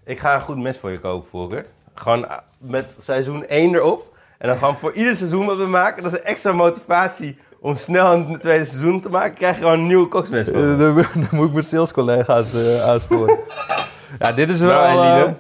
Ik 0.03 0.19
ga 0.19 0.33
een 0.35 0.41
goed 0.41 0.57
mes 0.57 0.77
voor 0.77 0.91
je 0.91 0.99
kopen, 0.99 1.29
Volkert. 1.29 1.73
Gewoon 1.93 2.27
met 2.57 2.95
seizoen 2.99 3.45
1 3.47 3.73
erop. 3.75 4.11
En 4.37 4.47
dan 4.47 4.57
gewoon 4.57 4.77
voor 4.77 4.93
ieder 4.93 5.15
seizoen 5.15 5.45
wat 5.45 5.57
we 5.57 5.65
maken. 5.65 6.03
Dat 6.03 6.11
is 6.13 6.19
een 6.19 6.25
extra 6.25 6.51
motivatie 6.51 7.37
om 7.63 7.75
snel 7.75 8.13
een 8.13 8.39
tweede 8.39 8.65
seizoen 8.65 8.99
te 9.01 9.09
maken. 9.09 9.33
Krijg 9.33 9.55
je 9.55 9.61
gewoon 9.61 9.79
een 9.79 9.87
nieuwe 9.87 10.07
koksmes 10.07 10.47
van. 10.47 10.75
me. 10.75 10.77
dan, 11.13 11.27
moet 11.31 11.47
ik 11.47 11.53
mijn 11.53 11.65
salescollega's 11.65 12.55
aansporen. 12.81 13.39
ja, 14.19 14.31
dit 14.31 14.49
is 14.49 14.59
wel, 14.59 14.69
Nou, 14.81 15.05
eh, 15.07 15.15
Eline? 15.15 15.35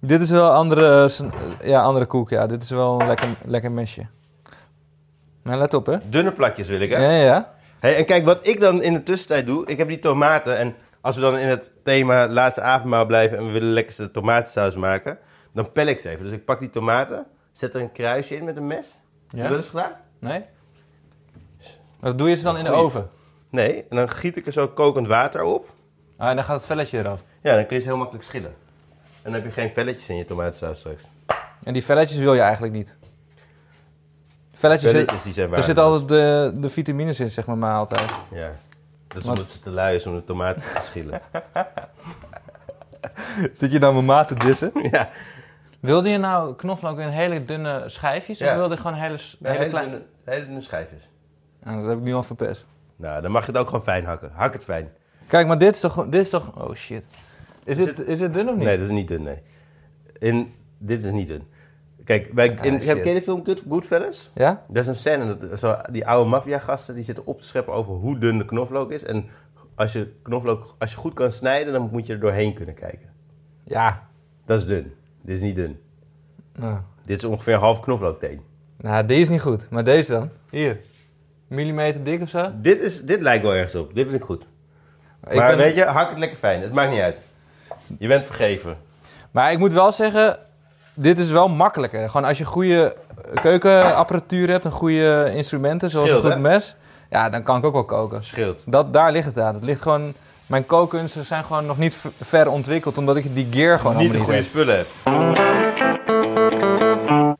dit 0.00 0.20
is 0.20 0.30
wel 0.30 0.50
andere, 0.50 1.10
eh, 1.60 1.68
ja, 1.68 1.82
andere 1.82 2.06
koek. 2.06 2.30
Ja, 2.30 2.46
dit 2.46 2.62
is 2.62 2.70
wel 2.70 3.00
een 3.00 3.06
lekker, 3.06 3.28
lekker 3.44 3.72
mesje. 3.72 4.06
Nou, 5.42 5.58
let 5.58 5.74
op, 5.74 5.86
hè. 5.86 5.96
Dunne 6.08 6.32
plakjes 6.32 6.68
wil 6.68 6.80
ik, 6.80 6.90
hè? 6.90 7.04
Ja, 7.04 7.10
ja, 7.10 7.24
ja. 7.24 7.52
Hey, 7.80 7.96
en 7.96 8.04
kijk, 8.04 8.24
wat 8.24 8.46
ik 8.46 8.60
dan 8.60 8.82
in 8.82 8.92
de 8.92 9.02
tussentijd 9.02 9.46
doe. 9.46 9.66
Ik 9.66 9.78
heb 9.78 9.88
die 9.88 9.98
tomaten. 9.98 10.56
En 10.56 10.74
als 11.00 11.14
we 11.14 11.20
dan 11.20 11.38
in 11.38 11.48
het 11.48 11.72
thema 11.84 12.28
laatste 12.28 12.60
avondmaal 12.60 13.06
blijven. 13.06 13.38
En 13.38 13.46
we 13.46 13.52
willen 13.52 13.72
lekkerste 13.72 14.10
tomatensaus 14.10 14.76
maken. 14.76 15.18
Dan 15.52 15.72
pel 15.72 15.86
ik 15.86 16.00
ze 16.00 16.08
even. 16.08 16.24
Dus 16.24 16.32
ik 16.32 16.44
pak 16.44 16.60
die 16.60 16.70
tomaten. 16.70 17.26
Zet 17.52 17.74
er 17.74 17.80
een 17.80 17.92
kruisje 17.92 18.36
in 18.36 18.44
met 18.44 18.56
een 18.56 18.66
mes. 18.66 19.00
Heb 19.26 19.30
je 19.30 19.36
Ja? 19.36 19.48
dat 19.48 19.56
eens 19.56 19.68
gedaan? 19.68 19.92
Nee? 20.20 20.42
Doe 22.00 22.28
je 22.28 22.34
ze 22.34 22.42
dan 22.42 22.56
in 22.56 22.64
de 22.64 22.70
oven? 22.70 23.08
Nee. 23.50 23.84
En 23.90 23.96
dan 23.96 24.08
giet 24.08 24.36
ik 24.36 24.46
er 24.46 24.52
zo 24.52 24.68
kokend 24.68 25.06
water 25.06 25.42
op. 25.42 25.68
Ah, 26.16 26.28
en 26.28 26.36
dan 26.36 26.44
gaat 26.44 26.56
het 26.56 26.66
velletje 26.66 26.98
eraf. 26.98 27.22
Ja, 27.42 27.54
dan 27.54 27.66
kun 27.66 27.76
je 27.76 27.82
ze 27.82 27.88
heel 27.88 27.96
makkelijk 27.96 28.24
schillen. 28.24 28.54
En 29.22 29.32
dan 29.32 29.32
heb 29.32 29.44
je 29.44 29.50
geen 29.50 29.70
velletjes 29.70 30.08
in 30.08 30.16
je 30.16 30.24
tomatensaus 30.24 30.78
straks. 30.78 31.04
En 31.64 31.72
die 31.72 31.84
velletjes 31.84 32.18
wil 32.18 32.34
je 32.34 32.40
eigenlijk 32.40 32.72
niet. 32.72 32.96
Velletjes, 34.52 34.90
Velletjes 34.90 35.22
die 35.22 35.32
zijn 35.32 35.52
er 35.52 35.62
zitten 35.62 35.84
altijd 35.84 36.08
de, 36.08 36.52
de 36.60 36.68
vitamines 36.68 37.20
in, 37.20 37.30
zeg 37.30 37.46
maar, 37.46 37.58
maar 37.58 37.74
altijd. 37.74 38.12
Ja. 38.32 38.52
Dat 39.08 39.22
is 39.22 39.28
omdat 39.28 39.50
ze 39.50 39.60
te 39.60 39.70
lui 39.70 39.96
is 39.96 40.06
om 40.06 40.14
de 40.14 40.24
tomaten 40.24 40.62
te 40.62 40.82
schillen. 40.82 41.20
Zit 43.52 43.72
je 43.72 43.78
nou 43.78 43.92
mijn 43.92 44.04
maat 44.04 44.28
te 44.28 44.34
dissen? 44.34 44.70
ja. 44.90 45.08
Wilde 45.80 46.08
je 46.08 46.18
nou 46.18 46.54
knoflook 46.54 46.98
in 46.98 47.08
hele 47.08 47.44
dunne 47.44 47.82
schijfjes? 47.86 48.38
Ja. 48.38 48.50
Of 48.50 48.56
wilde 48.56 48.74
je 48.74 48.80
gewoon 48.80 48.96
hele, 48.96 49.18
hele, 49.42 49.58
Hele, 49.58 49.68
kleine... 49.68 49.90
dunne, 49.90 50.06
hele 50.24 50.44
dunne 50.44 50.60
schijfjes. 50.60 51.08
Nou, 51.64 51.80
dat 51.80 51.88
heb 51.88 51.98
ik 51.98 52.04
nu 52.04 52.14
al 52.14 52.22
verpest. 52.22 52.66
Nou, 52.96 53.22
dan 53.22 53.30
mag 53.30 53.46
je 53.46 53.52
het 53.52 53.60
ook 53.60 53.66
gewoon 53.66 53.82
fijn 53.82 54.04
hakken. 54.04 54.30
Hak 54.32 54.52
het 54.52 54.64
fijn. 54.64 54.88
Kijk, 55.26 55.46
maar 55.46 55.58
dit 55.58 55.74
is 55.74 55.80
toch... 55.80 56.06
Dit 56.08 56.22
is 56.24 56.30
toch 56.30 56.56
oh 56.68 56.74
shit. 56.74 57.04
Is, 57.64 57.78
Is 57.78 57.84
dit, 57.84 58.06
is 58.06 58.18
dit 58.18 58.34
dun 58.34 58.48
of 58.48 58.54
niet? 58.54 58.64
Nee, 58.64 58.76
dat 58.78 58.86
is 58.86 58.92
niet 58.92 59.08
dun, 59.08 59.22
nee. 59.22 59.38
In, 60.18 60.52
dit 60.78 61.04
is 61.04 61.10
niet 61.10 61.28
dun. 61.28 61.42
Kijk, 62.04 62.32
bij, 62.32 62.46
in, 62.48 62.54
Ah, 62.56 62.62
heb, 62.64 62.80
shit. 62.80 63.00
ken 63.02 63.12
je 63.12 63.18
de 63.18 63.22
film 63.22 63.44
Good, 63.44 63.62
Goodfellas? 63.68 64.30
Ja? 64.34 64.62
Dat 64.68 64.82
is 64.82 64.88
een 64.88 64.96
scène, 64.96 65.36
dat, 65.38 65.58
zo, 65.58 65.76
die 65.90 66.06
oude 66.06 66.30
maffiagasten 66.30 66.94
die 66.94 67.04
zitten 67.04 67.26
op 67.26 67.40
te 67.40 67.46
scheppen 67.46 67.72
over 67.74 67.92
hoe 67.94 68.18
dun 68.18 68.38
de 68.38 68.44
knoflook 68.44 68.90
is. 68.90 69.02
En 69.04 69.26
als 69.74 69.92
je 69.92 70.12
knoflook, 70.22 70.74
als 70.78 70.90
je 70.90 70.96
goed 70.96 71.14
kan 71.14 71.32
snijden, 71.32 71.72
dan 71.72 71.88
moet 71.92 72.06
je 72.06 72.12
er 72.12 72.20
doorheen 72.20 72.54
kunnen 72.54 72.74
kijken. 72.74 73.08
Ja. 73.64 74.08
Dat 74.44 74.58
is 74.60 74.66
dun. 74.66 74.92
Dit 75.22 75.36
is 75.36 75.42
niet 75.42 75.54
dun. 75.54 75.80
Nou, 76.56 76.78
Dit 77.04 77.18
is 77.18 77.24
ongeveer 77.24 77.54
een 77.54 77.60
half 77.60 77.80
knoflookteen. 77.80 78.40
nou 78.76 79.04
die 79.04 79.20
is 79.20 79.28
niet 79.28 79.40
goed. 79.42 79.70
Maar 79.70 79.84
deze 79.84 80.12
dan? 80.12 80.30
Hier. 80.50 80.80
Millimeter 81.48 82.04
dik 82.04 82.22
of 82.22 82.28
zo? 82.28 82.50
Dit, 82.54 82.80
is, 82.80 83.02
dit 83.02 83.20
lijkt 83.20 83.42
wel 83.42 83.54
ergens 83.54 83.74
op. 83.74 83.94
Dit 83.94 84.04
vind 84.08 84.18
ik 84.18 84.24
goed. 84.24 84.46
Ik 85.28 85.36
maar 85.36 85.48
ben- 85.48 85.56
weet 85.56 85.74
je, 85.74 85.84
hak 85.84 86.08
het 86.08 86.18
lekker 86.18 86.38
fijn. 86.38 86.60
Het 86.60 86.72
maakt 86.72 86.90
niet 86.90 87.00
uit. 87.00 87.20
Je 87.98 88.08
bent 88.08 88.24
vergeven. 88.24 88.76
Maar 89.30 89.52
ik 89.52 89.58
moet 89.58 89.72
wel 89.72 89.92
zeggen, 89.92 90.38
dit 90.94 91.18
is 91.18 91.30
wel 91.30 91.48
makkelijker. 91.48 92.10
Gewoon 92.10 92.26
als 92.26 92.38
je 92.38 92.44
goede 92.44 92.96
keukenapparatuur 93.42 94.50
hebt 94.50 94.64
en 94.64 94.70
goede 94.70 95.30
instrumenten, 95.34 95.90
zoals 95.90 96.10
een 96.10 96.20
goed 96.20 96.32
hè? 96.32 96.38
mes, 96.38 96.76
ja, 97.10 97.30
dan 97.30 97.42
kan 97.42 97.56
ik 97.58 97.64
ook 97.64 97.72
wel 97.72 97.84
koken. 97.84 98.24
Scheelt. 98.24 98.62
Dat, 98.66 98.92
daar 98.92 99.12
ligt 99.12 99.26
het 99.26 99.38
aan. 99.38 99.54
Het 99.54 99.64
ligt 99.64 99.82
gewoon, 99.82 100.14
mijn 100.46 100.66
kookkunsten 100.66 101.24
zijn 101.24 101.44
gewoon 101.44 101.66
nog 101.66 101.78
niet 101.78 101.96
ver 102.20 102.50
ontwikkeld, 102.50 102.98
omdat 102.98 103.16
ik 103.16 103.34
die 103.34 103.46
gear 103.50 103.78
gewoon 103.78 103.96
niet 103.96 104.12
de 104.12 104.18
goede 104.18 104.42
spullen 104.42 104.76
hebt. 104.76 104.90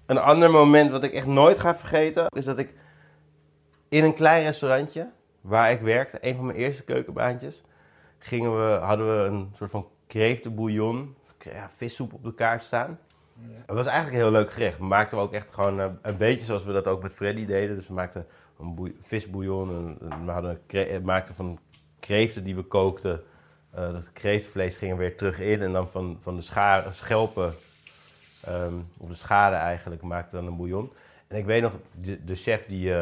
Een 0.07 0.19
ander 0.19 0.51
moment 0.51 0.91
wat 0.91 1.05
ik 1.05 1.13
echt 1.13 1.27
nooit 1.27 1.59
ga 1.59 1.77
vergeten, 1.77 2.27
is 2.29 2.45
dat 2.45 2.59
ik 2.59 2.73
in 3.89 4.05
een 4.05 4.15
klein 4.15 4.45
restaurantje 4.45 5.11
waar 5.41 5.71
ik 5.71 5.81
werkte, 5.81 6.19
een 6.21 6.37
van 6.37 6.47
mijn 6.47 6.59
eerste 6.59 6.85
keukenbaantjes, 6.85 7.63
gingen 8.19 8.57
we, 8.57 8.73
hadden 8.73 9.17
we 9.17 9.25
een 9.25 9.51
soort 9.53 9.71
van 9.71 9.89
kreeftenbouillon, 10.07 11.17
ja, 11.45 11.71
vissoep 11.77 12.13
op 12.13 12.25
de 12.25 12.35
kaart 12.35 12.63
staan. 12.63 12.99
Het 13.67 13.77
was 13.77 13.87
eigenlijk 13.87 14.17
een 14.17 14.23
heel 14.23 14.41
leuk 14.41 14.51
gerecht. 14.51 14.79
We 14.79 14.85
maakten 14.85 15.19
ook 15.19 15.33
echt 15.33 15.53
gewoon 15.53 15.81
eh, 15.81 15.87
een 16.03 16.17
beetje 16.17 16.45
zoals 16.45 16.65
we 16.65 16.73
dat 16.73 16.87
ook 16.87 17.03
met 17.03 17.13
Freddy 17.13 17.45
deden. 17.47 17.77
Dus 17.77 17.89
we 17.89 17.95
maakten 17.95 18.27
een 18.59 18.97
visbouillon. 19.01 19.99
En, 20.11 20.25
we 20.25 20.31
hadden 20.31 20.61
eh, 20.67 21.01
maakten 21.01 21.35
van 21.35 21.59
kreeften 22.01 22.45
die 22.45 22.55
we 22.55 22.63
kookten. 22.63 23.23
eh 23.71 23.93
dat 23.93 24.13
kreeftvlees 24.13 24.77
ging 24.77 24.93
er 24.93 24.99
weer 24.99 25.17
terug 25.17 25.41
in. 25.41 25.63
En 25.63 25.73
dan 25.73 25.89
van, 25.89 26.19
van 26.21 26.37
de 26.37 26.43
schelpen, 26.91 27.53
ehm, 28.45 28.75
of 28.99 29.09
de 29.09 29.15
schade 29.15 29.57
eigenlijk, 29.57 30.03
maakten 30.03 30.31
we 30.31 30.45
dan 30.45 30.53
een 30.53 30.57
bouillon. 30.57 30.93
En 31.27 31.37
ik 31.37 31.45
weet 31.45 31.63
nog, 31.63 31.73
de, 31.95 32.25
de 32.25 32.35
chef 32.35 32.67
die, 32.67 32.93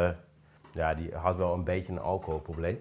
ja, 0.77 0.95
die 0.95 1.11
had 1.15 1.37
wel 1.37 1.55
een 1.55 1.65
beetje 1.65 1.93
een 1.93 1.99
alcoholprobleem. 1.99 2.81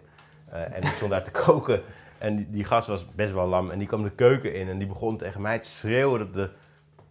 Eh, 0.50 0.76
en 0.76 0.82
die 0.82 0.90
stond 0.90 1.12
daar 1.12 1.24
te 1.24 1.32
koken. 1.46 1.82
En 2.18 2.36
die, 2.36 2.50
die 2.50 2.64
gast 2.64 2.88
was 2.88 3.06
best 3.16 3.34
wel 3.34 3.48
lam. 3.48 3.72
En 3.72 3.78
die 3.78 3.88
kwam 3.88 4.04
de 4.04 4.12
keuken 4.12 4.54
in 4.54 4.70
en 4.70 4.78
die 4.78 4.88
begon 4.88 5.18
tegen 5.18 5.42
mij 5.42 5.60
te 5.60 5.70
schreeuwen 5.70 6.20
dat, 6.20 6.34
de, 6.34 6.50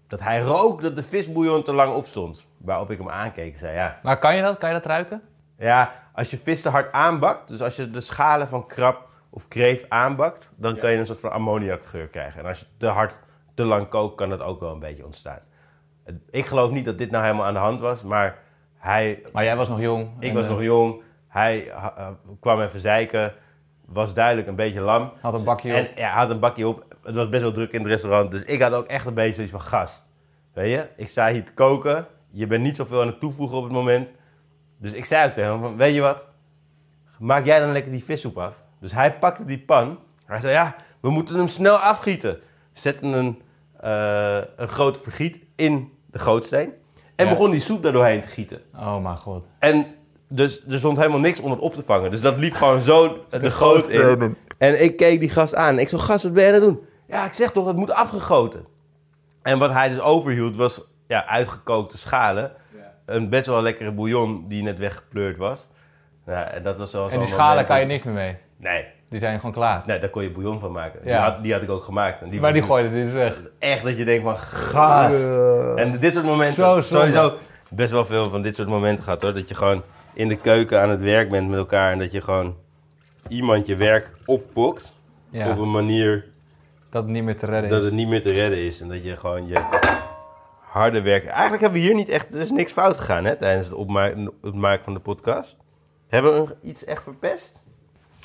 dat 0.06 0.20
hij 0.20 0.40
rook 0.40 0.82
dat 0.82 0.96
de 0.96 1.02
visbouillon 1.02 1.62
te 1.62 1.72
lang 1.72 1.94
opstond. 1.94 2.46
Waarop 2.56 2.90
ik 2.90 2.98
hem 2.98 3.10
aankeek 3.10 3.52
en 3.52 3.58
zei, 3.58 3.74
ja, 3.74 3.98
Maar 4.02 4.18
kan 4.18 4.36
je 4.36 4.42
dat? 4.42 4.58
Kan 4.58 4.68
je 4.68 4.74
dat 4.74 4.86
ruiken? 4.86 5.22
Ja, 5.58 5.92
als 6.12 6.30
je 6.30 6.38
vis 6.38 6.62
te 6.62 6.68
hard 6.68 6.92
aanbakt, 6.92 7.48
dus 7.48 7.62
als 7.62 7.76
je 7.76 7.90
de 7.90 8.00
schalen 8.00 8.48
van 8.48 8.66
krab 8.66 9.08
of 9.30 9.48
kreeft 9.48 9.90
aanbakt, 9.90 10.52
dan 10.56 10.78
kan 10.78 10.90
je 10.90 10.96
een 10.96 11.06
soort 11.06 11.20
van 11.20 11.30
ammoniakgeur 11.30 12.06
krijgen. 12.06 12.40
En 12.40 12.46
als 12.46 12.60
je 12.60 12.66
te 12.76 12.86
hard, 12.86 13.14
te 13.54 13.64
lang 13.64 13.88
kookt, 13.88 14.16
kan 14.16 14.28
dat 14.28 14.42
ook 14.42 14.60
wel 14.60 14.72
een 14.72 14.78
beetje 14.78 15.04
ontstaan. 15.04 15.38
Ik 16.30 16.46
geloof 16.46 16.70
niet 16.70 16.84
dat 16.84 16.98
dit 16.98 17.10
nou 17.10 17.24
helemaal 17.24 17.46
aan 17.46 17.52
de 17.52 17.58
hand 17.60 17.80
was, 17.80 18.02
maar 18.02 18.38
hij, 18.84 19.22
Maar 19.32 19.44
jij 19.44 19.56
was 19.56 19.68
nog 19.68 19.80
jong. 19.80 20.08
ik 20.18 20.28
en, 20.28 20.34
was 20.34 20.44
eh, 20.44 20.50
nog 20.50 20.62
jong, 20.62 21.02
hij 21.28 21.70
eh, 21.70 22.08
kwam 22.40 22.60
even 22.60 22.80
zeiken, 22.80 23.34
was 23.86 24.14
duidelijk 24.14 24.46
een 24.46 24.54
beetje 24.54 24.80
lam. 24.80 25.12
Had 25.20 25.34
een 25.34 25.44
bakje 25.44 25.70
op. 25.70 25.76
En 25.76 25.88
ja, 25.94 26.10
hij 26.10 26.20
had 26.20 26.30
een 26.30 26.38
bakje 26.38 26.68
op. 26.68 26.84
Het 27.02 27.14
was 27.14 27.28
best 27.28 27.42
wel 27.42 27.52
druk 27.52 27.72
in 27.72 27.80
het 27.80 27.88
restaurant. 27.88 28.30
Dus 28.30 28.42
ik 28.42 28.62
had 28.62 28.72
ook 28.72 28.86
echt 28.86 29.06
een 29.06 29.14
beetje 29.14 29.34
zoiets 29.34 29.52
van 29.52 29.60
gast. 29.60 30.04
Weet 30.52 30.70
je, 30.70 30.88
ik 30.96 31.08
sta 31.08 31.30
hier 31.30 31.44
te 31.44 31.52
koken. 31.52 32.06
Je 32.30 32.46
bent 32.46 32.62
niet 32.62 32.76
zoveel 32.76 33.00
aan 33.00 33.06
het 33.06 33.20
toevoegen 33.20 33.56
op 33.56 33.62
het 33.62 33.72
moment. 33.72 34.12
Dus 34.78 34.92
ik 34.92 35.04
zei 35.04 35.28
ook 35.28 35.34
tegen 35.34 35.50
hem 35.50 35.60
van, 35.60 35.76
weet 35.76 35.94
je 35.94 36.00
wat? 36.00 36.26
Maak 37.18 37.44
jij 37.44 37.60
dan 37.60 37.72
lekker 37.72 37.92
die 37.92 38.04
vissoep 38.04 38.38
af. 38.38 38.54
Dus 38.80 38.92
hij 38.92 39.18
pakte 39.18 39.44
die 39.44 39.60
pan. 39.60 39.98
Hij 40.26 40.40
zei, 40.40 40.52
ja, 40.52 40.76
we 41.00 41.10
moeten 41.10 41.36
hem 41.36 41.48
snel 41.48 41.76
afgieten. 41.76 42.38
Zette 42.72 43.06
een, 43.06 43.42
eh, 43.80 44.42
een 44.56 44.68
grote 44.68 45.00
vergiet 45.00 45.40
in 45.54 45.92
de 46.10 46.18
gootsteen. 46.18 46.72
En 47.16 47.24
Ja. 47.24 47.30
begon 47.30 47.50
die 47.50 47.60
soep 47.60 47.82
daar 47.82 47.92
doorheen 47.92 48.20
te 48.20 48.28
gieten. 48.28 48.60
Oh 48.76 49.02
mijn 49.02 49.16
god. 49.16 49.48
En 49.58 49.86
dus 50.28 50.62
er 50.68 50.78
stond 50.78 50.96
helemaal 50.96 51.18
niks 51.18 51.40
onder 51.40 51.58
op 51.58 51.74
te 51.74 51.82
vangen. 51.86 52.10
Dus 52.10 52.20
dat 52.20 52.38
liep 52.38 52.54
gewoon 52.54 52.82
zo 52.82 53.18
de, 53.30 53.50
goot 53.50 53.88
in. 53.88 54.36
En 54.58 54.82
ik 54.84 54.96
keek 54.96 55.20
die 55.20 55.30
gast 55.30 55.54
aan. 55.54 55.78
Ik 55.78 55.88
zo, 55.88 55.98
gast, 55.98 56.22
wat 56.24 56.32
ben 56.32 56.42
je 56.42 56.48
aan 56.48 56.54
het 56.54 56.62
doen? 56.62 56.80
Ja, 57.08 57.24
ik 57.26 57.32
zeg 57.32 57.50
toch, 57.52 57.66
het 57.66 57.76
moet 57.76 57.92
afgegoten. 57.92 58.64
En 59.42 59.58
wat 59.58 59.70
hij 59.72 59.88
dus 59.88 60.00
overhield 60.00 60.56
was 60.56 60.80
ja, 61.06 61.26
uitgekookte 61.26 61.98
schalen. 61.98 62.52
Een 63.06 63.28
best 63.28 63.46
wel 63.46 63.62
lekkere 63.62 63.92
bouillon 63.92 64.44
die 64.48 64.62
net 64.62 64.78
weggepleurd 64.78 65.36
was. 65.36 65.68
Ja, 66.26 66.44
en 66.50 66.62
dat 66.62 66.78
was 66.78 66.94
En 67.12 67.18
die 67.18 67.28
schalen 67.28 67.64
kan 67.64 67.74
je 67.76 67.82
dat- 67.82 67.90
niks 67.90 68.02
meer 68.04 68.14
mee. 68.14 68.36
Nee, 68.56 68.86
Die 69.08 69.18
zijn 69.18 69.36
gewoon 69.36 69.52
klaar. 69.54 69.82
nee, 69.86 69.98
daar 69.98 70.08
kon 70.08 70.22
je 70.22 70.30
bouillon 70.30 70.60
van 70.60 70.72
maken. 70.72 71.00
Die, 71.02 71.10
Ja. 71.10 71.22
had, 71.30 71.42
die 71.42 71.52
had 71.52 71.62
ik 71.62 71.70
ook 71.70 71.84
gemaakt. 71.84 72.22
En 72.22 72.28
die 72.28 72.40
maar 72.40 72.52
die 72.52 72.62
gooide 72.62 72.90
die 72.90 73.04
dus 73.04 73.12
weg. 73.12 73.40
echt 73.58 73.82
dat 73.84 73.96
je 73.96 74.04
denkt 74.04 74.22
van, 74.22 74.36
gast. 74.36 75.24
En 75.76 75.98
dit 75.98 76.12
soort 76.12 76.24
momenten, 76.24 76.54
Zo 76.54 76.80
sowieso 76.80 77.32
best 77.70 77.90
wel 77.90 78.04
veel 78.04 78.30
van 78.30 78.42
dit 78.42 78.56
soort 78.56 78.68
momenten 78.68 79.04
gehad 79.04 79.22
hoor. 79.22 79.34
Dat 79.34 79.48
je 79.48 79.54
gewoon 79.54 79.82
in 80.12 80.28
de 80.28 80.36
keuken 80.36 80.80
aan 80.80 80.90
het 80.90 81.00
werk 81.00 81.30
bent 81.30 81.48
met 81.48 81.58
elkaar. 81.58 81.92
En 81.92 81.98
dat 81.98 82.12
je 82.12 82.20
gewoon 82.20 82.56
iemand 83.28 83.66
je 83.66 83.76
werk 83.76 84.10
opfokt. 84.26 84.94
Ja, 85.30 85.50
Op 85.50 85.58
een 85.58 85.70
manier 85.70 86.24
dat 86.90 87.02
het 87.02 87.12
niet 87.12 87.22
meer 87.24 87.36
te 87.36 87.46
redden 87.46 87.70
dat 87.70 87.78
is. 87.78 87.84
het 87.84 87.94
niet 87.94 88.08
meer 88.08 88.22
te 88.22 88.32
redden 88.32 88.58
is. 88.58 88.80
En 88.80 88.88
dat 88.88 89.04
je 89.04 89.16
gewoon 89.16 89.46
je 89.46 89.60
harde 90.60 91.02
werk... 91.02 91.24
Eigenlijk 91.26 91.62
hebben 91.62 91.80
we 91.80 91.86
hier 91.86 91.94
niet 91.96 92.08
echt... 92.08 92.34
Er 92.34 92.40
is 92.40 92.50
niks 92.50 92.72
fout 92.72 92.96
gegaan 92.96 93.24
hè, 93.24 93.36
tijdens 93.36 93.68
het, 93.68 93.76
het 94.42 94.54
maken 94.54 94.84
van 94.84 94.94
de 94.94 95.00
podcast. 95.00 95.56
Hebben 96.08 96.44
we 96.44 96.56
iets 96.62 96.84
echt 96.84 97.02
verpest? 97.02 97.63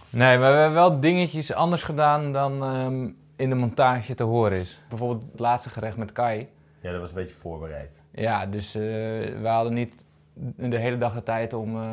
Nee, 0.10 0.38
maar 0.38 0.52
we 0.52 0.58
hebben 0.58 0.74
wel 0.80 1.00
dingetjes 1.00 1.54
anders 1.54 1.84
gedaan 1.84 2.34
dan 2.34 2.64
ehm, 2.64 3.10
in 3.36 3.50
de 3.50 3.56
montage 3.56 4.16
te 4.16 4.24
horen 4.24 4.60
is. 4.60 4.82
Bijvoorbeeld 4.90 5.32
het 5.32 5.40
laatste 5.40 5.70
gerecht 5.70 5.98
met 5.98 6.12
Kai. 6.12 6.48
Ja, 6.82 6.92
dat 6.92 7.02
was 7.02 7.10
een 7.10 7.16
beetje 7.16 7.36
voorbereid. 7.36 8.04
Ja, 8.12 8.46
dus 8.46 8.76
eh, 8.76 8.82
we 9.42 9.48
hadden 9.48 9.74
niet 9.74 10.06
de 10.56 10.78
hele 10.78 10.98
dag 10.98 11.14
de 11.14 11.24
tijd 11.24 11.54
om 11.54 11.76
eh, 11.76 11.84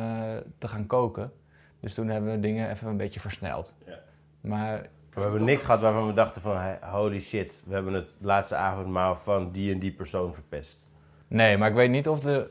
te 0.57 0.67
gaan 0.67 0.87
koken. 0.87 1.31
Dus 1.79 1.93
toen 1.93 2.07
hebben 2.07 2.31
we 2.31 2.39
dingen 2.39 2.69
even 2.69 2.87
een 2.87 2.97
beetje 2.97 3.19
versneld. 3.19 3.73
Ja. 3.85 3.99
Maar 4.41 4.89
We 5.13 5.21
hebben 5.21 5.43
niks 5.43 5.63
gehad 5.63 5.81
waarvan 5.81 6.07
we 6.07 6.13
dachten 6.13 6.41
van... 6.41 6.57
Holy 6.81 7.19
shit, 7.19 7.61
we 7.65 7.73
hebben 7.73 7.93
het 7.93 8.09
laatste 8.21 8.55
avondmaal 8.55 9.15
van 9.15 9.51
die 9.51 9.73
en 9.73 9.79
die 9.79 9.91
persoon 9.91 10.33
verpest. 10.33 10.79
nee, 11.27 11.57
maar 11.57 11.69
ik 11.69 11.75
weet 11.75 11.89
niet 11.89 12.07
of 12.07 12.19
de 12.19 12.49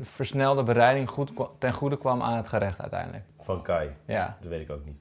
versnelde 0.00 0.62
bereiding 0.62 1.10
goed 1.10 1.32
ten 1.58 1.72
goede 1.72 1.98
kwam 1.98 2.22
aan 2.22 2.36
het 2.36 2.48
gerecht 2.48 2.80
uiteindelijk. 2.80 3.24
Van 3.48 3.62
Kai. 3.62 3.90
Ja, 4.06 4.36
Dat 4.40 4.50
weet 4.50 4.60
ik 4.60 4.70
ook 4.70 4.84
niet. 4.84 4.96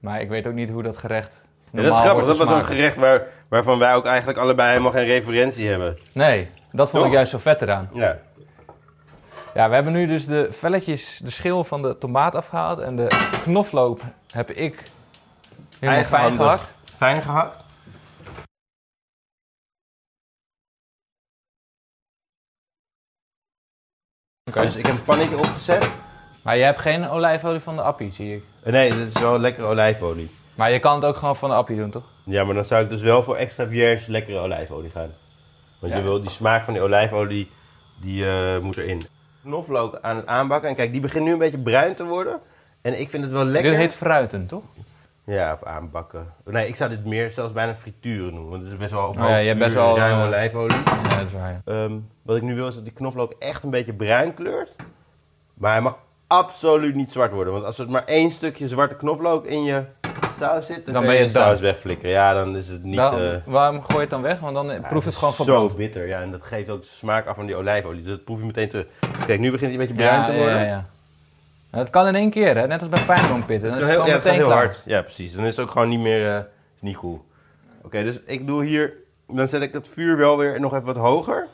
maar 0.00 0.20
ik 0.20 0.28
weet 0.28 0.46
ook 0.46 0.52
niet 0.52 0.70
hoe 0.70 0.82
dat 0.82 0.96
gerecht. 0.96 1.44
Ja, 1.70 1.82
dat 1.82 1.92
is 1.92 1.98
grappig. 2.00 2.26
Dat 2.26 2.36
was 2.36 2.48
zo'n 2.48 2.56
smaken. 2.56 2.74
gerecht 2.74 2.96
waar, 2.96 3.26
waarvan 3.48 3.78
wij 3.78 3.94
ook 3.94 4.04
eigenlijk 4.06 4.38
allebei 4.38 4.68
helemaal 4.68 4.90
geen 4.92 5.04
referentie 5.04 5.68
hebben. 5.68 5.96
Nee, 6.12 6.48
dat 6.72 6.90
vond 6.90 7.02
Toch? 7.02 7.06
ik 7.12 7.16
juist 7.16 7.30
zo 7.30 7.38
vet 7.38 7.62
eraan. 7.62 7.90
Ja. 7.92 8.18
Ja, 9.54 9.68
we 9.68 9.74
hebben 9.74 9.92
nu 9.92 10.06
dus 10.06 10.26
de 10.26 10.52
velletjes, 10.52 11.18
de 11.24 11.30
schil 11.30 11.64
van 11.64 11.82
de 11.82 11.98
tomaat 11.98 12.34
afgehaald. 12.34 12.78
En 12.78 12.96
de 12.96 13.06
knoflook 13.42 14.00
heb 14.30 14.50
ik 14.50 14.82
helemaal 15.80 16.04
fijn 16.04 16.30
gehakt. 16.32 16.74
Fijn 16.84 17.22
gehakt. 17.22 17.64
Oké. 24.50 24.60
Dus 24.60 24.76
ik 24.76 24.86
heb 24.86 24.94
een 24.96 25.04
pannetje 25.04 25.36
opgezet. 25.38 25.90
Maar 26.46 26.56
je 26.56 26.62
hebt 26.64 26.80
geen 26.80 27.08
olijfolie 27.08 27.60
van 27.60 27.76
de 27.76 27.82
appie, 27.82 28.12
zie 28.12 28.34
ik. 28.34 28.42
Nee, 28.64 28.94
dit 28.96 29.14
is 29.16 29.20
wel 29.22 29.38
lekkere 29.38 29.66
olijfolie. 29.66 30.30
Maar 30.54 30.70
je 30.70 30.78
kan 30.78 30.94
het 30.94 31.04
ook 31.04 31.16
gewoon 31.16 31.36
van 31.36 31.48
de 31.50 31.54
appie 31.56 31.76
doen, 31.76 31.90
toch? 31.90 32.04
Ja, 32.24 32.44
maar 32.44 32.54
dan 32.54 32.64
zou 32.64 32.82
ik 32.82 32.88
dus 32.88 33.02
wel 33.02 33.22
voor 33.22 33.36
extra 33.36 33.66
vierge 33.66 34.10
lekkere 34.10 34.38
olijfolie 34.38 34.90
gaan. 34.90 35.10
Want 35.78 35.92
Ja. 35.92 35.98
je 35.98 36.04
wil 36.04 36.20
die 36.20 36.30
smaak 36.30 36.64
van 36.64 36.72
die 36.74 36.82
olijfolie, 36.82 37.50
die 38.00 38.26
eh, 38.28 38.58
moet 38.58 38.76
erin. 38.76 39.02
Knoflook 39.42 39.98
aan 40.00 40.16
het 40.16 40.26
aanbakken. 40.26 40.68
En 40.68 40.74
kijk, 40.74 40.92
die 40.92 41.00
begint 41.00 41.24
nu 41.24 41.32
een 41.32 41.38
beetje 41.38 41.58
bruin 41.58 41.94
te 41.94 42.04
worden. 42.04 42.40
En 42.82 43.00
ik 43.00 43.10
vind 43.10 43.22
het 43.22 43.32
wel 43.32 43.44
lekker. 43.44 43.70
Dit 43.70 43.80
heet 43.80 43.94
fruiten, 43.94 44.46
toch? 44.46 44.62
Ja, 45.24 45.52
of 45.52 45.62
aanbakken. 45.64 46.32
Nee, 46.44 46.68
ik 46.68 46.76
zou 46.76 46.90
dit 46.90 47.04
meer 47.04 47.30
zelfs 47.30 47.52
bijna 47.52 47.74
frituren 47.74 48.34
noemen. 48.34 48.50
Want 48.50 48.62
het 48.62 48.72
is 48.72 48.78
best 48.78 48.90
wel 48.90 49.08
op 49.08 49.16
Oh 49.16 49.28
ja, 49.28 49.36
je 49.36 49.46
hebt 49.46 49.58
best 49.58 49.74
wel, 49.74 49.96
eh, 49.98 50.22
olijfolie. 50.26 50.76
Ja, 50.84 51.08
dat 51.16 51.26
is 51.26 51.32
waar. 51.32 51.60
ja. 51.64 51.72
Ehm, 51.84 51.92
wat 52.22 52.36
ik 52.36 52.42
nu 52.42 52.54
wil 52.54 52.68
is 52.68 52.74
dat 52.74 52.84
die 52.84 52.92
knoflook 52.92 53.32
echt 53.38 53.62
een 53.62 53.70
beetje 53.70 53.92
bruin 53.92 54.34
kleurt. 54.34 54.70
Maar 55.54 55.72
hij 55.72 55.80
mag 55.80 55.96
absoluut 56.26 56.94
niet 56.94 57.12
zwart 57.12 57.32
worden. 57.32 57.52
Want 57.52 57.64
als 57.64 57.78
er 57.78 57.90
maar 57.90 58.04
één 58.04 58.30
stukje 58.30 58.68
zwarte 58.68 58.94
knoflook 58.96 59.44
in 59.46 59.62
je 59.64 59.82
saus 60.38 60.66
zit, 60.66 60.92
dan, 60.92 61.02
ben 61.06 61.14
je 61.14 61.20
dood. 61.20 61.30
saus 61.30 61.60
wegflikkeren. 61.60 62.10
Ja, 62.10 62.32
dan 62.34 62.56
is 62.56 62.68
het 62.68 62.82
niet... 62.82 62.96
Dan- 62.96 63.18
eh, 63.20 63.36
waarom 63.44 63.80
gooi 63.82 63.94
je 63.94 64.00
het 64.00 64.10
dan 64.10 64.22
weg? 64.22 64.40
Want 64.40 64.54
dan 64.54 64.70
eh, 64.70 64.80
ja, 64.80 64.88
proeft 64.88 65.06
het 65.06 65.14
gewoon 65.14 65.34
is 65.38 65.44
Zo 65.44 65.70
bitter, 65.76 66.06
ja. 66.06 66.20
En 66.20 66.30
dat 66.30 66.42
geeft 66.42 66.68
ook 66.68 66.80
de 66.82 66.88
smaak 66.90 67.26
af 67.26 67.36
van 67.36 67.46
die 67.46 67.56
olijfolie. 67.56 68.02
Dus 68.02 68.10
dat 68.10 68.24
proef 68.24 68.38
je 68.38 68.44
meteen 68.46 68.68
terug. 68.68 68.86
Kijk, 69.26 69.40
nu 69.40 69.50
begint 69.50 69.60
hij 69.72 69.80
een 69.80 69.86
beetje 69.88 69.94
bruin 69.94 70.20
Ja, 70.20 70.26
te 70.26 70.32
worden. 70.36 70.58
ja, 70.58 70.62
ja. 70.64 70.86
Dat 71.70 71.90
kan 71.90 72.06
in 72.06 72.14
één 72.14 72.30
keer, 72.30 72.56
hè? 72.56 72.66
net 72.66 72.80
als 72.80 72.88
bij 72.88 73.02
pijnboompitten. 73.04 73.70
Dan 73.70 73.78
Het 73.78 73.88
is 73.88 73.94
het 73.94 74.04
heel, 74.04 74.06
ja, 74.06 74.14
het 74.14 74.24
meteen 74.24 74.38
heel 74.38 74.48
klaar. 74.48 74.64
hard. 74.64 74.82
Ja, 74.84 75.02
precies. 75.02 75.32
Dan 75.34 75.44
is 75.44 75.56
het 75.56 75.66
ook 75.66 75.70
gewoon 75.72 75.88
niet 75.88 76.00
meer 76.00 76.34
eh, 76.34 76.40
niet 76.78 76.96
goed. 76.96 77.20
Oké, 77.82 78.02
dus 78.02 78.20
ik 78.24 78.46
doe 78.46 78.64
hier... 78.64 78.92
Dan 79.28 79.48
zet 79.48 79.62
ik 79.62 79.72
het 79.72 79.88
vuur 79.88 80.16
wel 80.16 80.36
weer 80.38 80.60
nog 80.60 80.72
even 80.74 80.86
wat 80.86 80.96
hoger. 80.96 81.48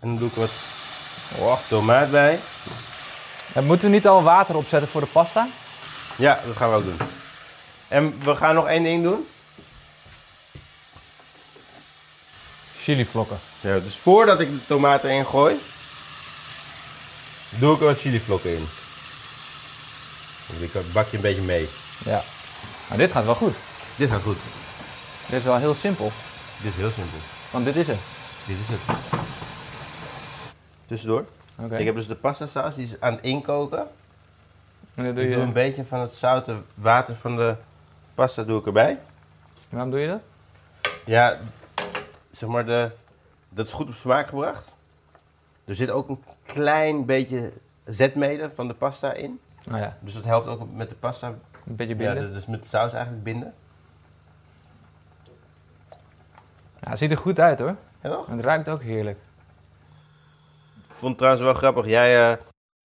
En 0.00 0.08
dan 0.08 0.18
doe 0.18 0.28
ik 0.28 0.34
wat 0.34 0.50
Oh. 1.38 1.58
tomaat 1.68 2.10
bij. 2.10 2.38
En 3.52 3.64
moeten 3.64 3.88
we 3.88 3.94
niet 3.94 4.06
al 4.06 4.22
water 4.22 4.56
opzetten 4.56 4.88
voor 4.88 5.00
de 5.00 5.06
pasta? 5.06 5.48
Ja, 6.16 6.38
dat 6.46 6.56
gaan 6.56 6.70
we 6.70 6.76
ook 6.76 6.84
doen. 6.84 6.98
En 7.88 8.20
we 8.22 8.36
gaan 8.36 8.54
nog 8.54 8.66
één 8.66 8.82
ding 8.82 9.02
doen. 9.02 9.28
Chilivlokken. 12.82 13.38
Ja, 13.60 13.78
dus 13.78 13.96
voordat 13.96 14.40
ik 14.40 14.50
de 14.50 14.66
tomaten 14.66 15.10
erin 15.10 15.26
gooi, 15.26 15.60
doe 17.48 17.74
ik 17.74 17.80
er 17.80 17.86
wat 17.86 18.00
chilivlokken 18.00 18.56
in. 18.56 18.68
Dan 20.72 20.82
bak 20.92 21.10
je 21.10 21.16
een 21.16 21.22
beetje 21.22 21.42
mee. 21.42 21.68
Ja. 22.04 22.22
Maar 22.88 22.98
dit 22.98 23.12
gaat 23.12 23.24
wel 23.24 23.34
goed. 23.34 23.54
Dit 23.96 24.10
gaat 24.10 24.22
goed. 24.22 24.38
Dit 25.26 25.38
is 25.38 25.44
wel 25.44 25.56
heel 25.56 25.74
simpel. 25.74 26.12
Dit 26.62 26.72
is 26.72 26.78
heel 26.78 26.90
simpel. 26.90 27.18
Want 27.50 27.64
dit 27.64 27.76
is 27.76 27.86
het. 27.86 27.98
Dit 28.46 28.56
is 28.62 28.68
het. 28.68 29.09
Tussendoor. 30.90 31.24
Ik 31.70 31.84
heb 31.86 31.94
dus 31.94 32.06
de 32.06 32.14
pasta 32.14 32.46
saus, 32.46 32.74
die 32.74 32.86
is 32.86 33.00
aan 33.00 33.12
het 33.12 33.22
inkoken. 33.22 33.86
En 34.94 35.14
doe 35.14 35.22
Ik 35.24 35.28
je... 35.28 35.34
doe 35.34 35.44
een 35.44 35.52
beetje 35.52 35.84
van 35.84 36.00
het 36.00 36.12
zoute 36.12 36.56
water 36.74 37.16
van 37.16 37.36
de 37.36 37.54
pasta 38.14 38.42
doe 38.42 38.58
ik 38.60 38.66
erbij. 38.66 38.98
Waarom 39.68 39.90
doe 39.90 40.00
je 40.00 40.08
dat? 40.08 40.20
Ja, 41.04 41.38
zeg 42.30 42.48
maar, 42.48 42.66
de, 42.66 42.90
dat 43.48 43.66
is 43.66 43.72
goed 43.72 43.88
op 43.88 43.94
smaak 43.94 44.28
gebracht. 44.28 44.74
Er 45.64 45.74
zit 45.74 45.90
ook 45.90 46.08
een 46.08 46.22
klein 46.46 47.04
beetje 47.04 47.52
zetmelen 47.84 48.54
van 48.54 48.68
de 48.68 48.74
pasta 48.74 49.12
in. 49.12 49.40
Nou 49.64 49.80
ja, 49.80 49.96
Dus 50.00 50.14
dat 50.14 50.24
helpt 50.24 50.48
ook 50.48 50.72
met 50.72 50.88
de 50.88 50.94
pasta. 50.94 51.26
een 51.66 51.76
beetje 51.76 51.96
Ja, 51.96 52.12
binden. 52.12 52.28
de- 52.28 52.32
dus 52.32 52.46
met 52.46 52.62
de 52.62 52.68
saus 52.68 52.92
eigenlijk 52.92 53.24
binden. 53.24 53.54
Ja, 56.80 56.88
het 56.90 56.98
ziet 56.98 57.10
er 57.10 57.16
goed 57.18 57.40
uit 57.40 57.58
hoor. 57.58 57.76
Ja, 58.02 58.10
toch? 58.10 58.28
En 58.28 58.36
het 58.36 58.44
ruikt 58.44 58.68
ook 58.68 58.82
heerlijk. 58.82 59.18
Ik 61.00 61.06
vond 61.06 61.20
het 61.20 61.30
trouwens 61.30 61.60
wel 61.60 61.70
grappig. 61.70 61.86
Jij 61.92 62.30
eh, 62.30 62.36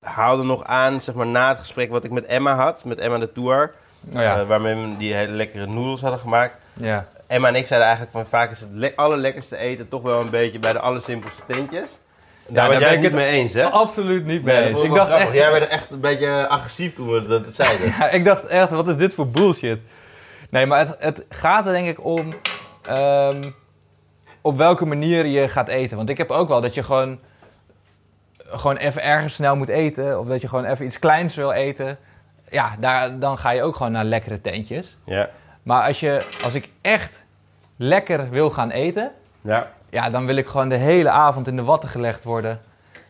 haalde 0.06 0.42
nog 0.42 0.64
aan, 0.64 1.00
zeg 1.00 1.14
maar, 1.14 1.26
na 1.26 1.48
het 1.48 1.58
gesprek 1.58 1.90
wat 1.90 2.04
ik 2.04 2.10
met 2.10 2.24
Emma 2.26 2.54
had. 2.54 2.84
Met 2.84 2.98
Emma 2.98 3.18
de 3.18 3.32
Tour. 3.32 3.74
Nou 4.00 4.24
ja. 4.24 4.40
eh, 4.40 4.46
waarmee 4.46 4.74
we 4.74 4.96
die 4.96 5.14
hele 5.14 5.32
lekkere 5.32 5.66
noedels 5.66 6.00
hadden 6.00 6.20
gemaakt. 6.20 6.56
ja. 6.74 7.08
Emma 7.26 7.48
en 7.48 7.54
ik 7.54 7.66
zeiden 7.66 7.88
eigenlijk 7.88 8.16
van 8.18 8.26
vaak 8.38 8.50
is 8.50 8.60
het 8.60 8.68
le- 8.72 8.92
allerlekkerste 8.96 9.56
eten 9.56 9.88
toch 9.88 10.02
wel 10.02 10.20
een 10.20 10.30
beetje 10.30 10.58
bij 10.58 10.72
de 10.72 10.78
allersimpelste 10.80 11.42
tentjes. 11.46 11.98
Daar 12.46 12.68
ben 12.68 12.78
jij 12.78 12.88
ik 12.90 12.96
niet 12.96 13.04
het 13.04 13.14
mee 13.14 13.30
eens, 13.30 13.52
hè? 13.52 13.64
Absoluut 13.64 14.24
niet 14.24 14.42
mee 14.44 14.62
eens. 14.62 14.80
Ik 14.82 14.94
dacht 14.94 15.10
echt... 15.10 15.32
Jij 15.32 15.50
werd 15.52 15.68
echt 15.68 15.90
een 15.90 16.00
beetje 16.00 16.48
agressief 16.48 16.94
toen 16.94 17.08
we 17.12 17.26
dat 17.26 17.44
zeiden. 17.64 17.86
Ja, 17.86 18.08
ik 18.08 18.24
dacht 18.24 18.44
echt, 18.46 18.70
wat 18.70 18.88
is 18.88 18.96
dit 18.96 19.14
voor 19.14 19.28
bullshit? 19.28 19.78
Nee, 20.50 20.66
maar 20.66 20.78
het, 20.78 20.96
het 20.98 21.24
gaat 21.28 21.66
er 21.66 21.72
denk 21.72 21.88
ik 21.88 22.04
om 22.04 22.34
ehm, 22.82 23.42
op 24.40 24.56
welke 24.56 24.86
manier 24.86 25.26
je 25.26 25.48
gaat 25.48 25.68
eten. 25.68 25.96
Want 25.96 26.08
ik 26.08 26.18
heb 26.18 26.30
ook 26.30 26.48
wel 26.48 26.60
dat 26.60 26.74
je 26.74 26.82
gewoon 26.82 27.18
gewoon 28.50 28.76
even 28.76 29.02
ergens 29.02 29.34
snel 29.34 29.56
moet 29.56 29.68
eten. 29.68 30.18
Of 30.20 30.26
dat 30.26 30.40
je 30.40 30.48
gewoon 30.48 30.64
even 30.64 30.86
iets 30.86 30.98
kleins 30.98 31.34
wil 31.34 31.52
eten. 31.52 31.98
Ja, 32.50 32.76
daar, 32.78 33.18
dan 33.18 33.38
ga 33.38 33.50
je 33.50 33.62
ook 33.62 33.76
gewoon 33.76 33.92
naar 33.92 34.04
lekkere 34.04 34.40
tentjes. 34.40 34.96
Ja. 35.04 35.28
Maar 35.62 35.86
als, 35.86 36.00
je, 36.00 36.26
als 36.44 36.54
ik 36.54 36.68
echt 36.80 37.24
lekker 37.76 38.30
wil 38.30 38.50
gaan 38.50 38.70
eten... 38.70 39.10
Ja. 39.40 39.70
Ja, 39.90 40.08
dan 40.10 40.26
wil 40.26 40.36
ik 40.36 40.46
gewoon 40.46 40.68
de 40.68 40.76
hele 40.76 41.10
avond 41.10 41.46
in 41.46 41.56
de 41.56 41.62
watten 41.64 41.88
gelegd 41.88 42.24
worden. 42.24 42.60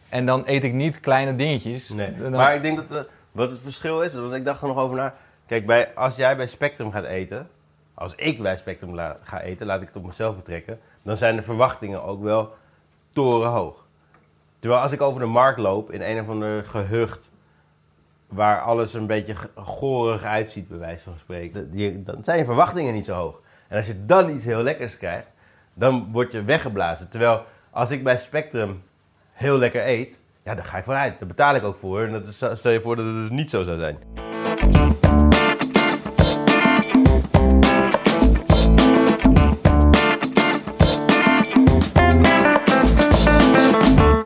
En 0.08 0.26
dan 0.26 0.42
eet 0.46 0.64
ik 0.64 0.72
niet 0.72 1.00
kleine 1.00 1.36
dingetjes. 1.36 1.88
Nee. 1.88 2.16
Dan- 2.16 2.30
Maar 2.30 2.54
ik 2.54 2.62
denk 2.62 2.76
dat 2.88 2.98
eh, 3.04 3.10
wat 3.32 3.50
het 3.50 3.60
verschil 3.62 4.02
is, 4.02 4.14
want 4.14 4.34
ik 4.34 4.44
dacht 4.44 4.62
er 4.62 4.68
nog 4.68 4.76
over 4.78 4.96
na. 4.96 5.14
Kijk, 5.46 5.66
bij, 5.66 5.88
als 5.94 6.16
jij 6.16 6.36
bij 6.36 6.46
Spectrum 6.46 6.92
gaat 6.92 7.04
eten, 7.04 7.48
als 7.94 8.14
ik 8.14 8.42
bij 8.42 8.56
Spectrum 8.56 8.94
la- 8.94 9.16
ga 9.22 9.40
eten, 9.40 9.66
laat 9.66 9.80
ik 9.80 9.86
het 9.86 9.96
op 9.96 10.04
mezelf 10.04 10.36
betrekken, 10.36 10.80
dan 11.02 11.16
zijn 11.16 11.36
de 11.36 11.42
verwachtingen 11.42 12.02
ook 12.04 12.22
wel 12.22 12.54
torenhoog. 13.12 13.84
Terwijl 14.60 14.82
als 14.82 14.92
ik 14.92 15.02
over 15.02 15.20
de 15.20 15.26
markt 15.26 15.58
loop 15.58 15.92
in 15.92 16.02
een 16.02 16.20
of 16.20 16.28
ander 16.28 16.64
gehucht, 16.64 17.32
waar 18.28 18.60
alles 18.60 18.94
een 18.94 19.06
beetje 19.06 19.34
gorig 19.54 20.22
uitziet, 20.22 20.68
bij 20.68 20.78
wijze 20.78 21.04
van 21.04 21.18
spreken, 21.18 22.04
dan 22.04 22.24
zijn 22.24 22.38
je 22.38 22.44
verwachtingen 22.44 22.94
niet 22.94 23.04
zo 23.04 23.14
hoog. 23.14 23.40
En 23.68 23.76
als 23.76 23.86
je 23.86 24.04
dan 24.06 24.30
iets 24.30 24.44
heel 24.44 24.62
lekkers 24.62 24.96
krijgt, 24.96 25.28
dan 25.74 26.08
word 26.12 26.32
je 26.32 26.44
weggeblazen. 26.44 27.08
Terwijl 27.08 27.44
als 27.70 27.90
ik 27.90 28.04
bij 28.04 28.16
Spectrum 28.16 28.82
heel 29.32 29.58
lekker 29.58 29.86
eet, 29.86 30.20
ja, 30.44 30.54
daar 30.54 30.64
ga 30.64 30.78
ik 30.78 30.84
vanuit. 30.84 31.18
Daar 31.18 31.28
betaal 31.28 31.54
ik 31.54 31.64
ook 31.64 31.78
voor. 31.78 32.02
En 32.02 32.12
dat 32.12 32.58
stel 32.58 32.72
je 32.72 32.80
voor 32.80 32.96
dat 32.96 33.04
het 33.04 33.14
dus 33.14 33.30
niet 33.30 33.50
zo 33.50 33.62
zou 33.62 33.78
zijn. 33.78 34.29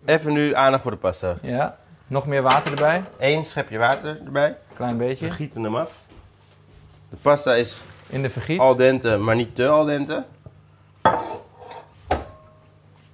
Even 0.05 0.33
nu 0.33 0.55
aandacht 0.55 0.83
voor 0.83 0.91
de 0.93 0.97
pasta. 0.97 1.37
Ja, 1.43 1.77
nog 2.07 2.27
meer 2.27 2.43
water 2.43 2.71
erbij. 2.71 3.05
Eén 3.19 3.45
schepje 3.45 3.79
water 3.79 4.21
erbij. 4.25 4.57
Klein 4.75 4.99
We 4.99 5.05
beetje. 5.05 5.31
gieten 5.31 5.63
hem 5.63 5.77
af. 5.77 6.05
De 7.11 7.17
pasta 7.23 7.55
is 7.55 7.81
In 8.09 8.23
de 8.23 8.31
vergiet. 8.31 8.59
al 8.61 8.77
dente, 8.77 9.17
maar 9.17 9.37
niet 9.37 9.55
te 9.55 9.69
al 9.69 9.85
dente. 9.85 10.25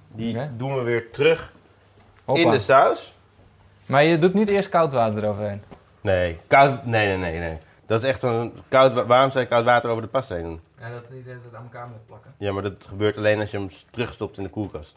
Die 0.07 0.37
doen 0.57 0.75
we 0.75 0.81
weer 0.81 1.11
terug 1.11 1.53
Hoppa. 2.25 2.41
in 2.41 2.51
de 2.51 2.59
saus. 2.59 3.13
Maar 3.85 4.03
je 4.03 4.19
doet 4.19 4.33
niet 4.33 4.49
eerst 4.49 4.69
koud 4.69 4.93
water 4.93 5.23
eroverheen. 5.23 5.61
Nee, 6.01 6.39
koud. 6.47 6.85
Nee, 6.85 7.07
nee, 7.07 7.17
nee, 7.17 7.39
nee. 7.39 7.57
Dat 7.85 8.03
is 8.03 8.09
echt 8.09 8.19
zo'n 8.19 8.53
koud. 8.67 8.93
wa- 8.93 9.05
Waarom 9.05 9.31
zou 9.31 9.43
je 9.43 9.49
koud 9.49 9.65
water 9.65 9.89
over 9.89 10.01
de 10.03 10.07
pasta 10.09 10.35
heen 10.35 10.43
doen? 10.43 10.61
Ja, 10.79 10.89
dat 10.89 11.09
niet 11.09 11.25
dat 11.25 11.33
het 11.43 11.55
aan 11.55 11.63
elkaar 11.63 11.87
moet 11.87 12.05
plakken. 12.05 12.33
Ja, 12.37 12.51
maar 12.51 12.63
dat 12.63 12.73
gebeurt 12.87 13.17
alleen 13.17 13.39
als 13.39 13.51
je 13.51 13.57
hem 13.57 13.69
terugstopt 13.91 14.37
in 14.37 14.43
de 14.43 14.49
koelkast. 14.49 14.95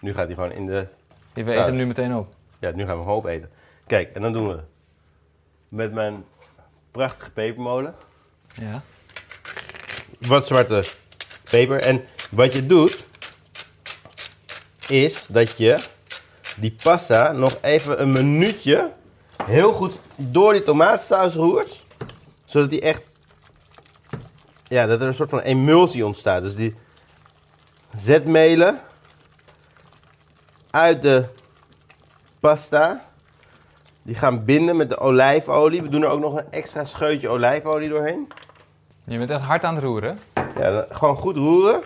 Nu 0.00 0.14
gaat 0.14 0.26
hij 0.26 0.34
gewoon 0.34 0.52
in 0.52 0.66
de. 0.66 0.88
Je 1.34 1.44
Saus. 1.44 1.54
eet 1.54 1.66
hem 1.66 1.76
nu 1.76 1.86
meteen 1.86 2.14
op. 2.16 2.34
Ja, 2.58 2.70
nu 2.70 2.76
gaan 2.76 2.86
we 2.86 2.92
hem 2.92 2.98
gewoon 3.02 3.16
opeten. 3.16 3.50
Kijk, 3.86 4.14
en 4.14 4.22
dan 4.22 4.32
doen 4.32 4.48
we 4.48 4.60
met 5.68 5.92
mijn 5.92 6.24
prachtige 6.90 7.30
pepermolen 7.30 7.94
Ja. 8.54 8.82
wat 10.20 10.46
zwarte 10.46 10.84
peper. 11.50 11.80
En 11.80 12.04
wat 12.30 12.52
je 12.52 12.66
doet, 12.66 13.04
is 14.88 15.26
dat 15.26 15.56
je 15.56 15.84
die 16.56 16.74
pasta 16.82 17.32
nog 17.32 17.58
even 17.62 18.00
een 18.02 18.10
minuutje 18.10 18.92
heel 19.44 19.72
goed 19.72 19.98
door 20.16 20.52
die 20.52 20.62
tomatensaus 20.62 21.34
roert. 21.34 21.84
Zodat 22.44 22.70
die 22.70 22.80
echt, 22.80 23.12
ja, 24.68 24.86
dat 24.86 25.00
er 25.00 25.06
een 25.06 25.14
soort 25.14 25.30
van 25.30 25.40
emulsie 25.40 26.06
ontstaat. 26.06 26.42
Dus 26.42 26.54
die 26.54 26.74
zetmelen 27.94 28.80
uit 30.74 31.02
de 31.02 31.24
pasta, 32.40 33.04
die 34.02 34.14
gaan 34.14 34.44
binden 34.44 34.76
met 34.76 34.88
de 34.88 34.98
olijfolie. 34.98 35.82
We 35.82 35.88
doen 35.88 36.02
er 36.02 36.08
ook 36.08 36.20
nog 36.20 36.36
een 36.36 36.50
extra 36.50 36.84
scheutje 36.84 37.28
olijfolie 37.28 37.88
doorheen. 37.88 38.28
Je 39.04 39.18
bent 39.18 39.30
echt 39.30 39.42
hard 39.42 39.64
aan 39.64 39.74
het 39.74 39.84
roeren. 39.84 40.18
Ja, 40.34 40.70
dan 40.70 40.84
gewoon 40.90 41.16
goed 41.16 41.36
roeren. 41.36 41.82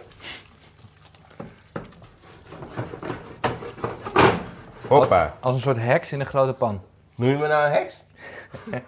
Hoppa. 4.86 5.36
Als 5.40 5.54
een 5.54 5.60
soort 5.60 5.76
heks 5.76 6.12
in 6.12 6.20
een 6.20 6.26
grote 6.26 6.52
pan. 6.52 6.80
Noem 7.14 7.28
je 7.28 7.36
me 7.36 7.46
nou 7.46 7.66
een 7.66 7.72
heks? 7.72 8.02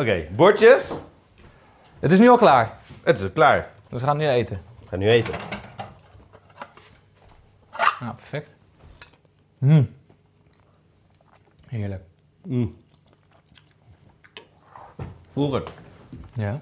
Oké, 0.00 0.26
bordjes. 0.30 0.92
Het 1.98 2.12
is 2.12 2.18
nu 2.18 2.28
al 2.28 2.36
klaar. 2.36 2.78
Het 3.02 3.20
is 3.20 3.32
klaar. 3.32 3.70
Dus 3.88 4.00
we 4.00 4.06
gaan 4.06 4.16
nu 4.16 4.28
eten. 4.28 4.62
We 4.80 4.86
gaan 4.88 4.98
nu 4.98 5.08
eten. 5.08 5.57
Nou, 8.00 8.14
perfect. 8.14 8.54
Mm. 9.58 9.88
Heerlijk. 11.68 12.02
Vroeger. 15.32 15.62
Ja. 16.34 16.60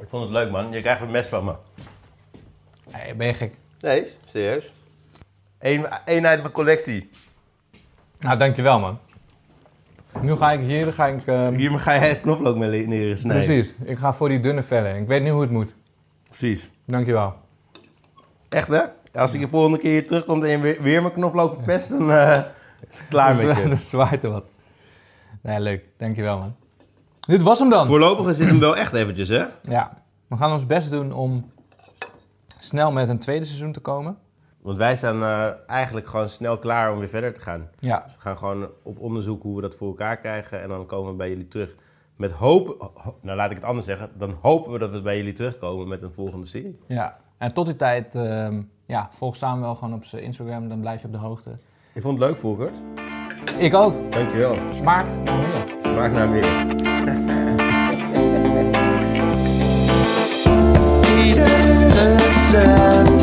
Ik 0.00 0.08
vond 0.08 0.22
het 0.22 0.32
leuk, 0.32 0.50
man. 0.50 0.72
Je 0.72 0.80
krijgt 0.80 1.00
een 1.00 1.10
mes 1.10 1.26
van 1.26 1.44
me. 1.44 1.54
Hey, 2.90 3.16
ben 3.16 3.26
je 3.26 3.34
gek? 3.34 3.54
Nee, 3.80 4.06
serieus. 4.28 4.70
Eén, 5.58 5.86
één 6.04 6.26
uit 6.26 6.40
mijn 6.40 6.52
collectie. 6.52 7.08
Nou, 8.18 8.38
dankjewel 8.38 8.80
man. 8.80 8.98
Nu 10.20 10.34
ga 10.34 10.52
ik 10.52 10.60
hier, 10.60 10.92
ga 10.92 11.06
ik... 11.06 11.26
ehm, 11.26 11.54
Hier 11.54 11.78
ga 11.80 11.92
je 11.92 12.20
knoflook 12.20 12.56
mee 12.56 12.68
le- 12.68 12.88
leren 12.88 13.18
snijden. 13.18 13.44
precies. 13.44 13.74
Ik 13.84 13.98
ga 13.98 14.12
voor 14.12 14.28
die 14.28 14.40
dunne 14.40 14.62
vellen. 14.62 14.96
Ik 14.96 15.06
weet 15.08 15.22
niet 15.22 15.30
hoe 15.32 15.40
het 15.40 15.50
moet. 15.50 15.74
Precies. 16.28 16.70
Dankjewel. 16.86 17.34
Echt, 18.48 18.68
hè? 18.68 18.82
Als 19.16 19.34
ik 19.34 19.40
de 19.40 19.48
volgende 19.48 19.78
keer 19.78 19.90
hier 19.90 20.06
terugkom 20.06 20.42
en 20.44 20.50
je 20.50 20.58
weer, 20.58 20.82
weer 20.82 21.00
mijn 21.02 21.14
knoflook 21.14 21.52
verpest, 21.54 21.88
dan 21.88 22.12
eh, 22.12 22.30
is 22.90 22.98
het 22.98 23.08
klaar 23.08 23.34
met 23.46 23.56
je. 23.56 23.68
Dat 23.68 23.78
zwaait 23.92 24.24
er 24.24 24.30
wat. 24.30 24.44
Nee, 25.42 25.60
leuk. 25.60 25.84
Dankjewel 25.96 26.38
man. 26.38 26.54
Dit 27.20 27.42
was 27.42 27.58
hem 27.58 27.70
dan. 27.70 27.86
Voorlopig 27.86 28.28
is 28.28 28.36
dit 28.36 28.46
hem 28.46 28.58
wel 28.60 28.76
echt 28.76 28.92
eventjes, 28.92 29.28
hè? 29.28 29.44
Ja. 29.62 30.02
We 30.26 30.36
gaan 30.36 30.52
ons 30.52 30.66
best 30.66 30.90
doen 30.90 31.12
om 31.12 31.50
snel 32.58 32.92
met 32.92 33.08
een 33.08 33.18
tweede 33.18 33.44
seizoen 33.44 33.72
te 33.72 33.80
komen. 33.80 34.16
Want 34.62 34.78
wij 34.78 34.96
zijn 34.96 35.22
eh, 35.22 35.48
eigenlijk 35.66 36.06
gewoon 36.06 36.28
snel 36.28 36.58
klaar 36.58 36.92
om 36.92 36.98
weer 36.98 37.08
verder 37.08 37.34
te 37.34 37.40
gaan. 37.40 37.68
Ja. 37.78 38.04
We 38.14 38.20
gaan 38.20 38.38
gewoon 38.38 38.68
op 38.82 38.98
onderzoek 39.00 39.42
hoe 39.42 39.56
we 39.56 39.62
dat 39.62 39.74
voor 39.74 39.88
elkaar 39.88 40.16
krijgen. 40.16 40.62
En 40.62 40.68
dan 40.68 40.86
komen 40.86 41.10
we 41.10 41.16
bij 41.16 41.28
jullie 41.28 41.48
terug 41.48 41.74
met 42.16 42.30
hoop... 42.30 42.90
ho- 42.94 43.16
Nou, 43.20 43.36
laat 43.36 43.50
ik 43.50 43.56
het 43.56 43.64
anders 43.66 43.86
zeggen. 43.86 44.10
Dan 44.18 44.36
hopen 44.40 44.72
we 44.72 44.78
dat 44.78 44.90
we 44.90 45.00
bij 45.00 45.16
jullie 45.16 45.32
terugkomen 45.32 45.88
met 45.88 46.02
een 46.02 46.12
volgende 46.12 46.46
serie. 46.46 46.78
Ja. 46.86 47.18
En 47.38 47.52
tot 47.52 47.66
die 47.66 47.76
tijd, 47.76 48.14
ehm, 48.14 48.60
ja, 48.86 49.08
volg 49.10 49.36
samen 49.36 49.60
wel 49.60 49.74
gewoon 49.74 49.94
op 49.94 50.04
zijn 50.04 50.22
Instagram. 50.22 50.68
Dan 50.68 50.80
blijf 50.80 51.00
je 51.00 51.06
op 51.06 51.12
de 51.12 51.18
hoogte. 51.18 51.58
Ik 51.92 52.02
vond 52.02 52.18
het 52.18 52.28
leuk, 52.28 52.38
Volkert. 52.38 52.74
Ik 53.58 53.74
ook. 53.74 54.12
Dankjewel. 54.12 54.56
Smaakt 54.70 55.24
naar 55.24 55.38
meer. 55.38 55.76
Smaak 55.80 56.12
naar 56.12 56.28
cel 62.50 63.15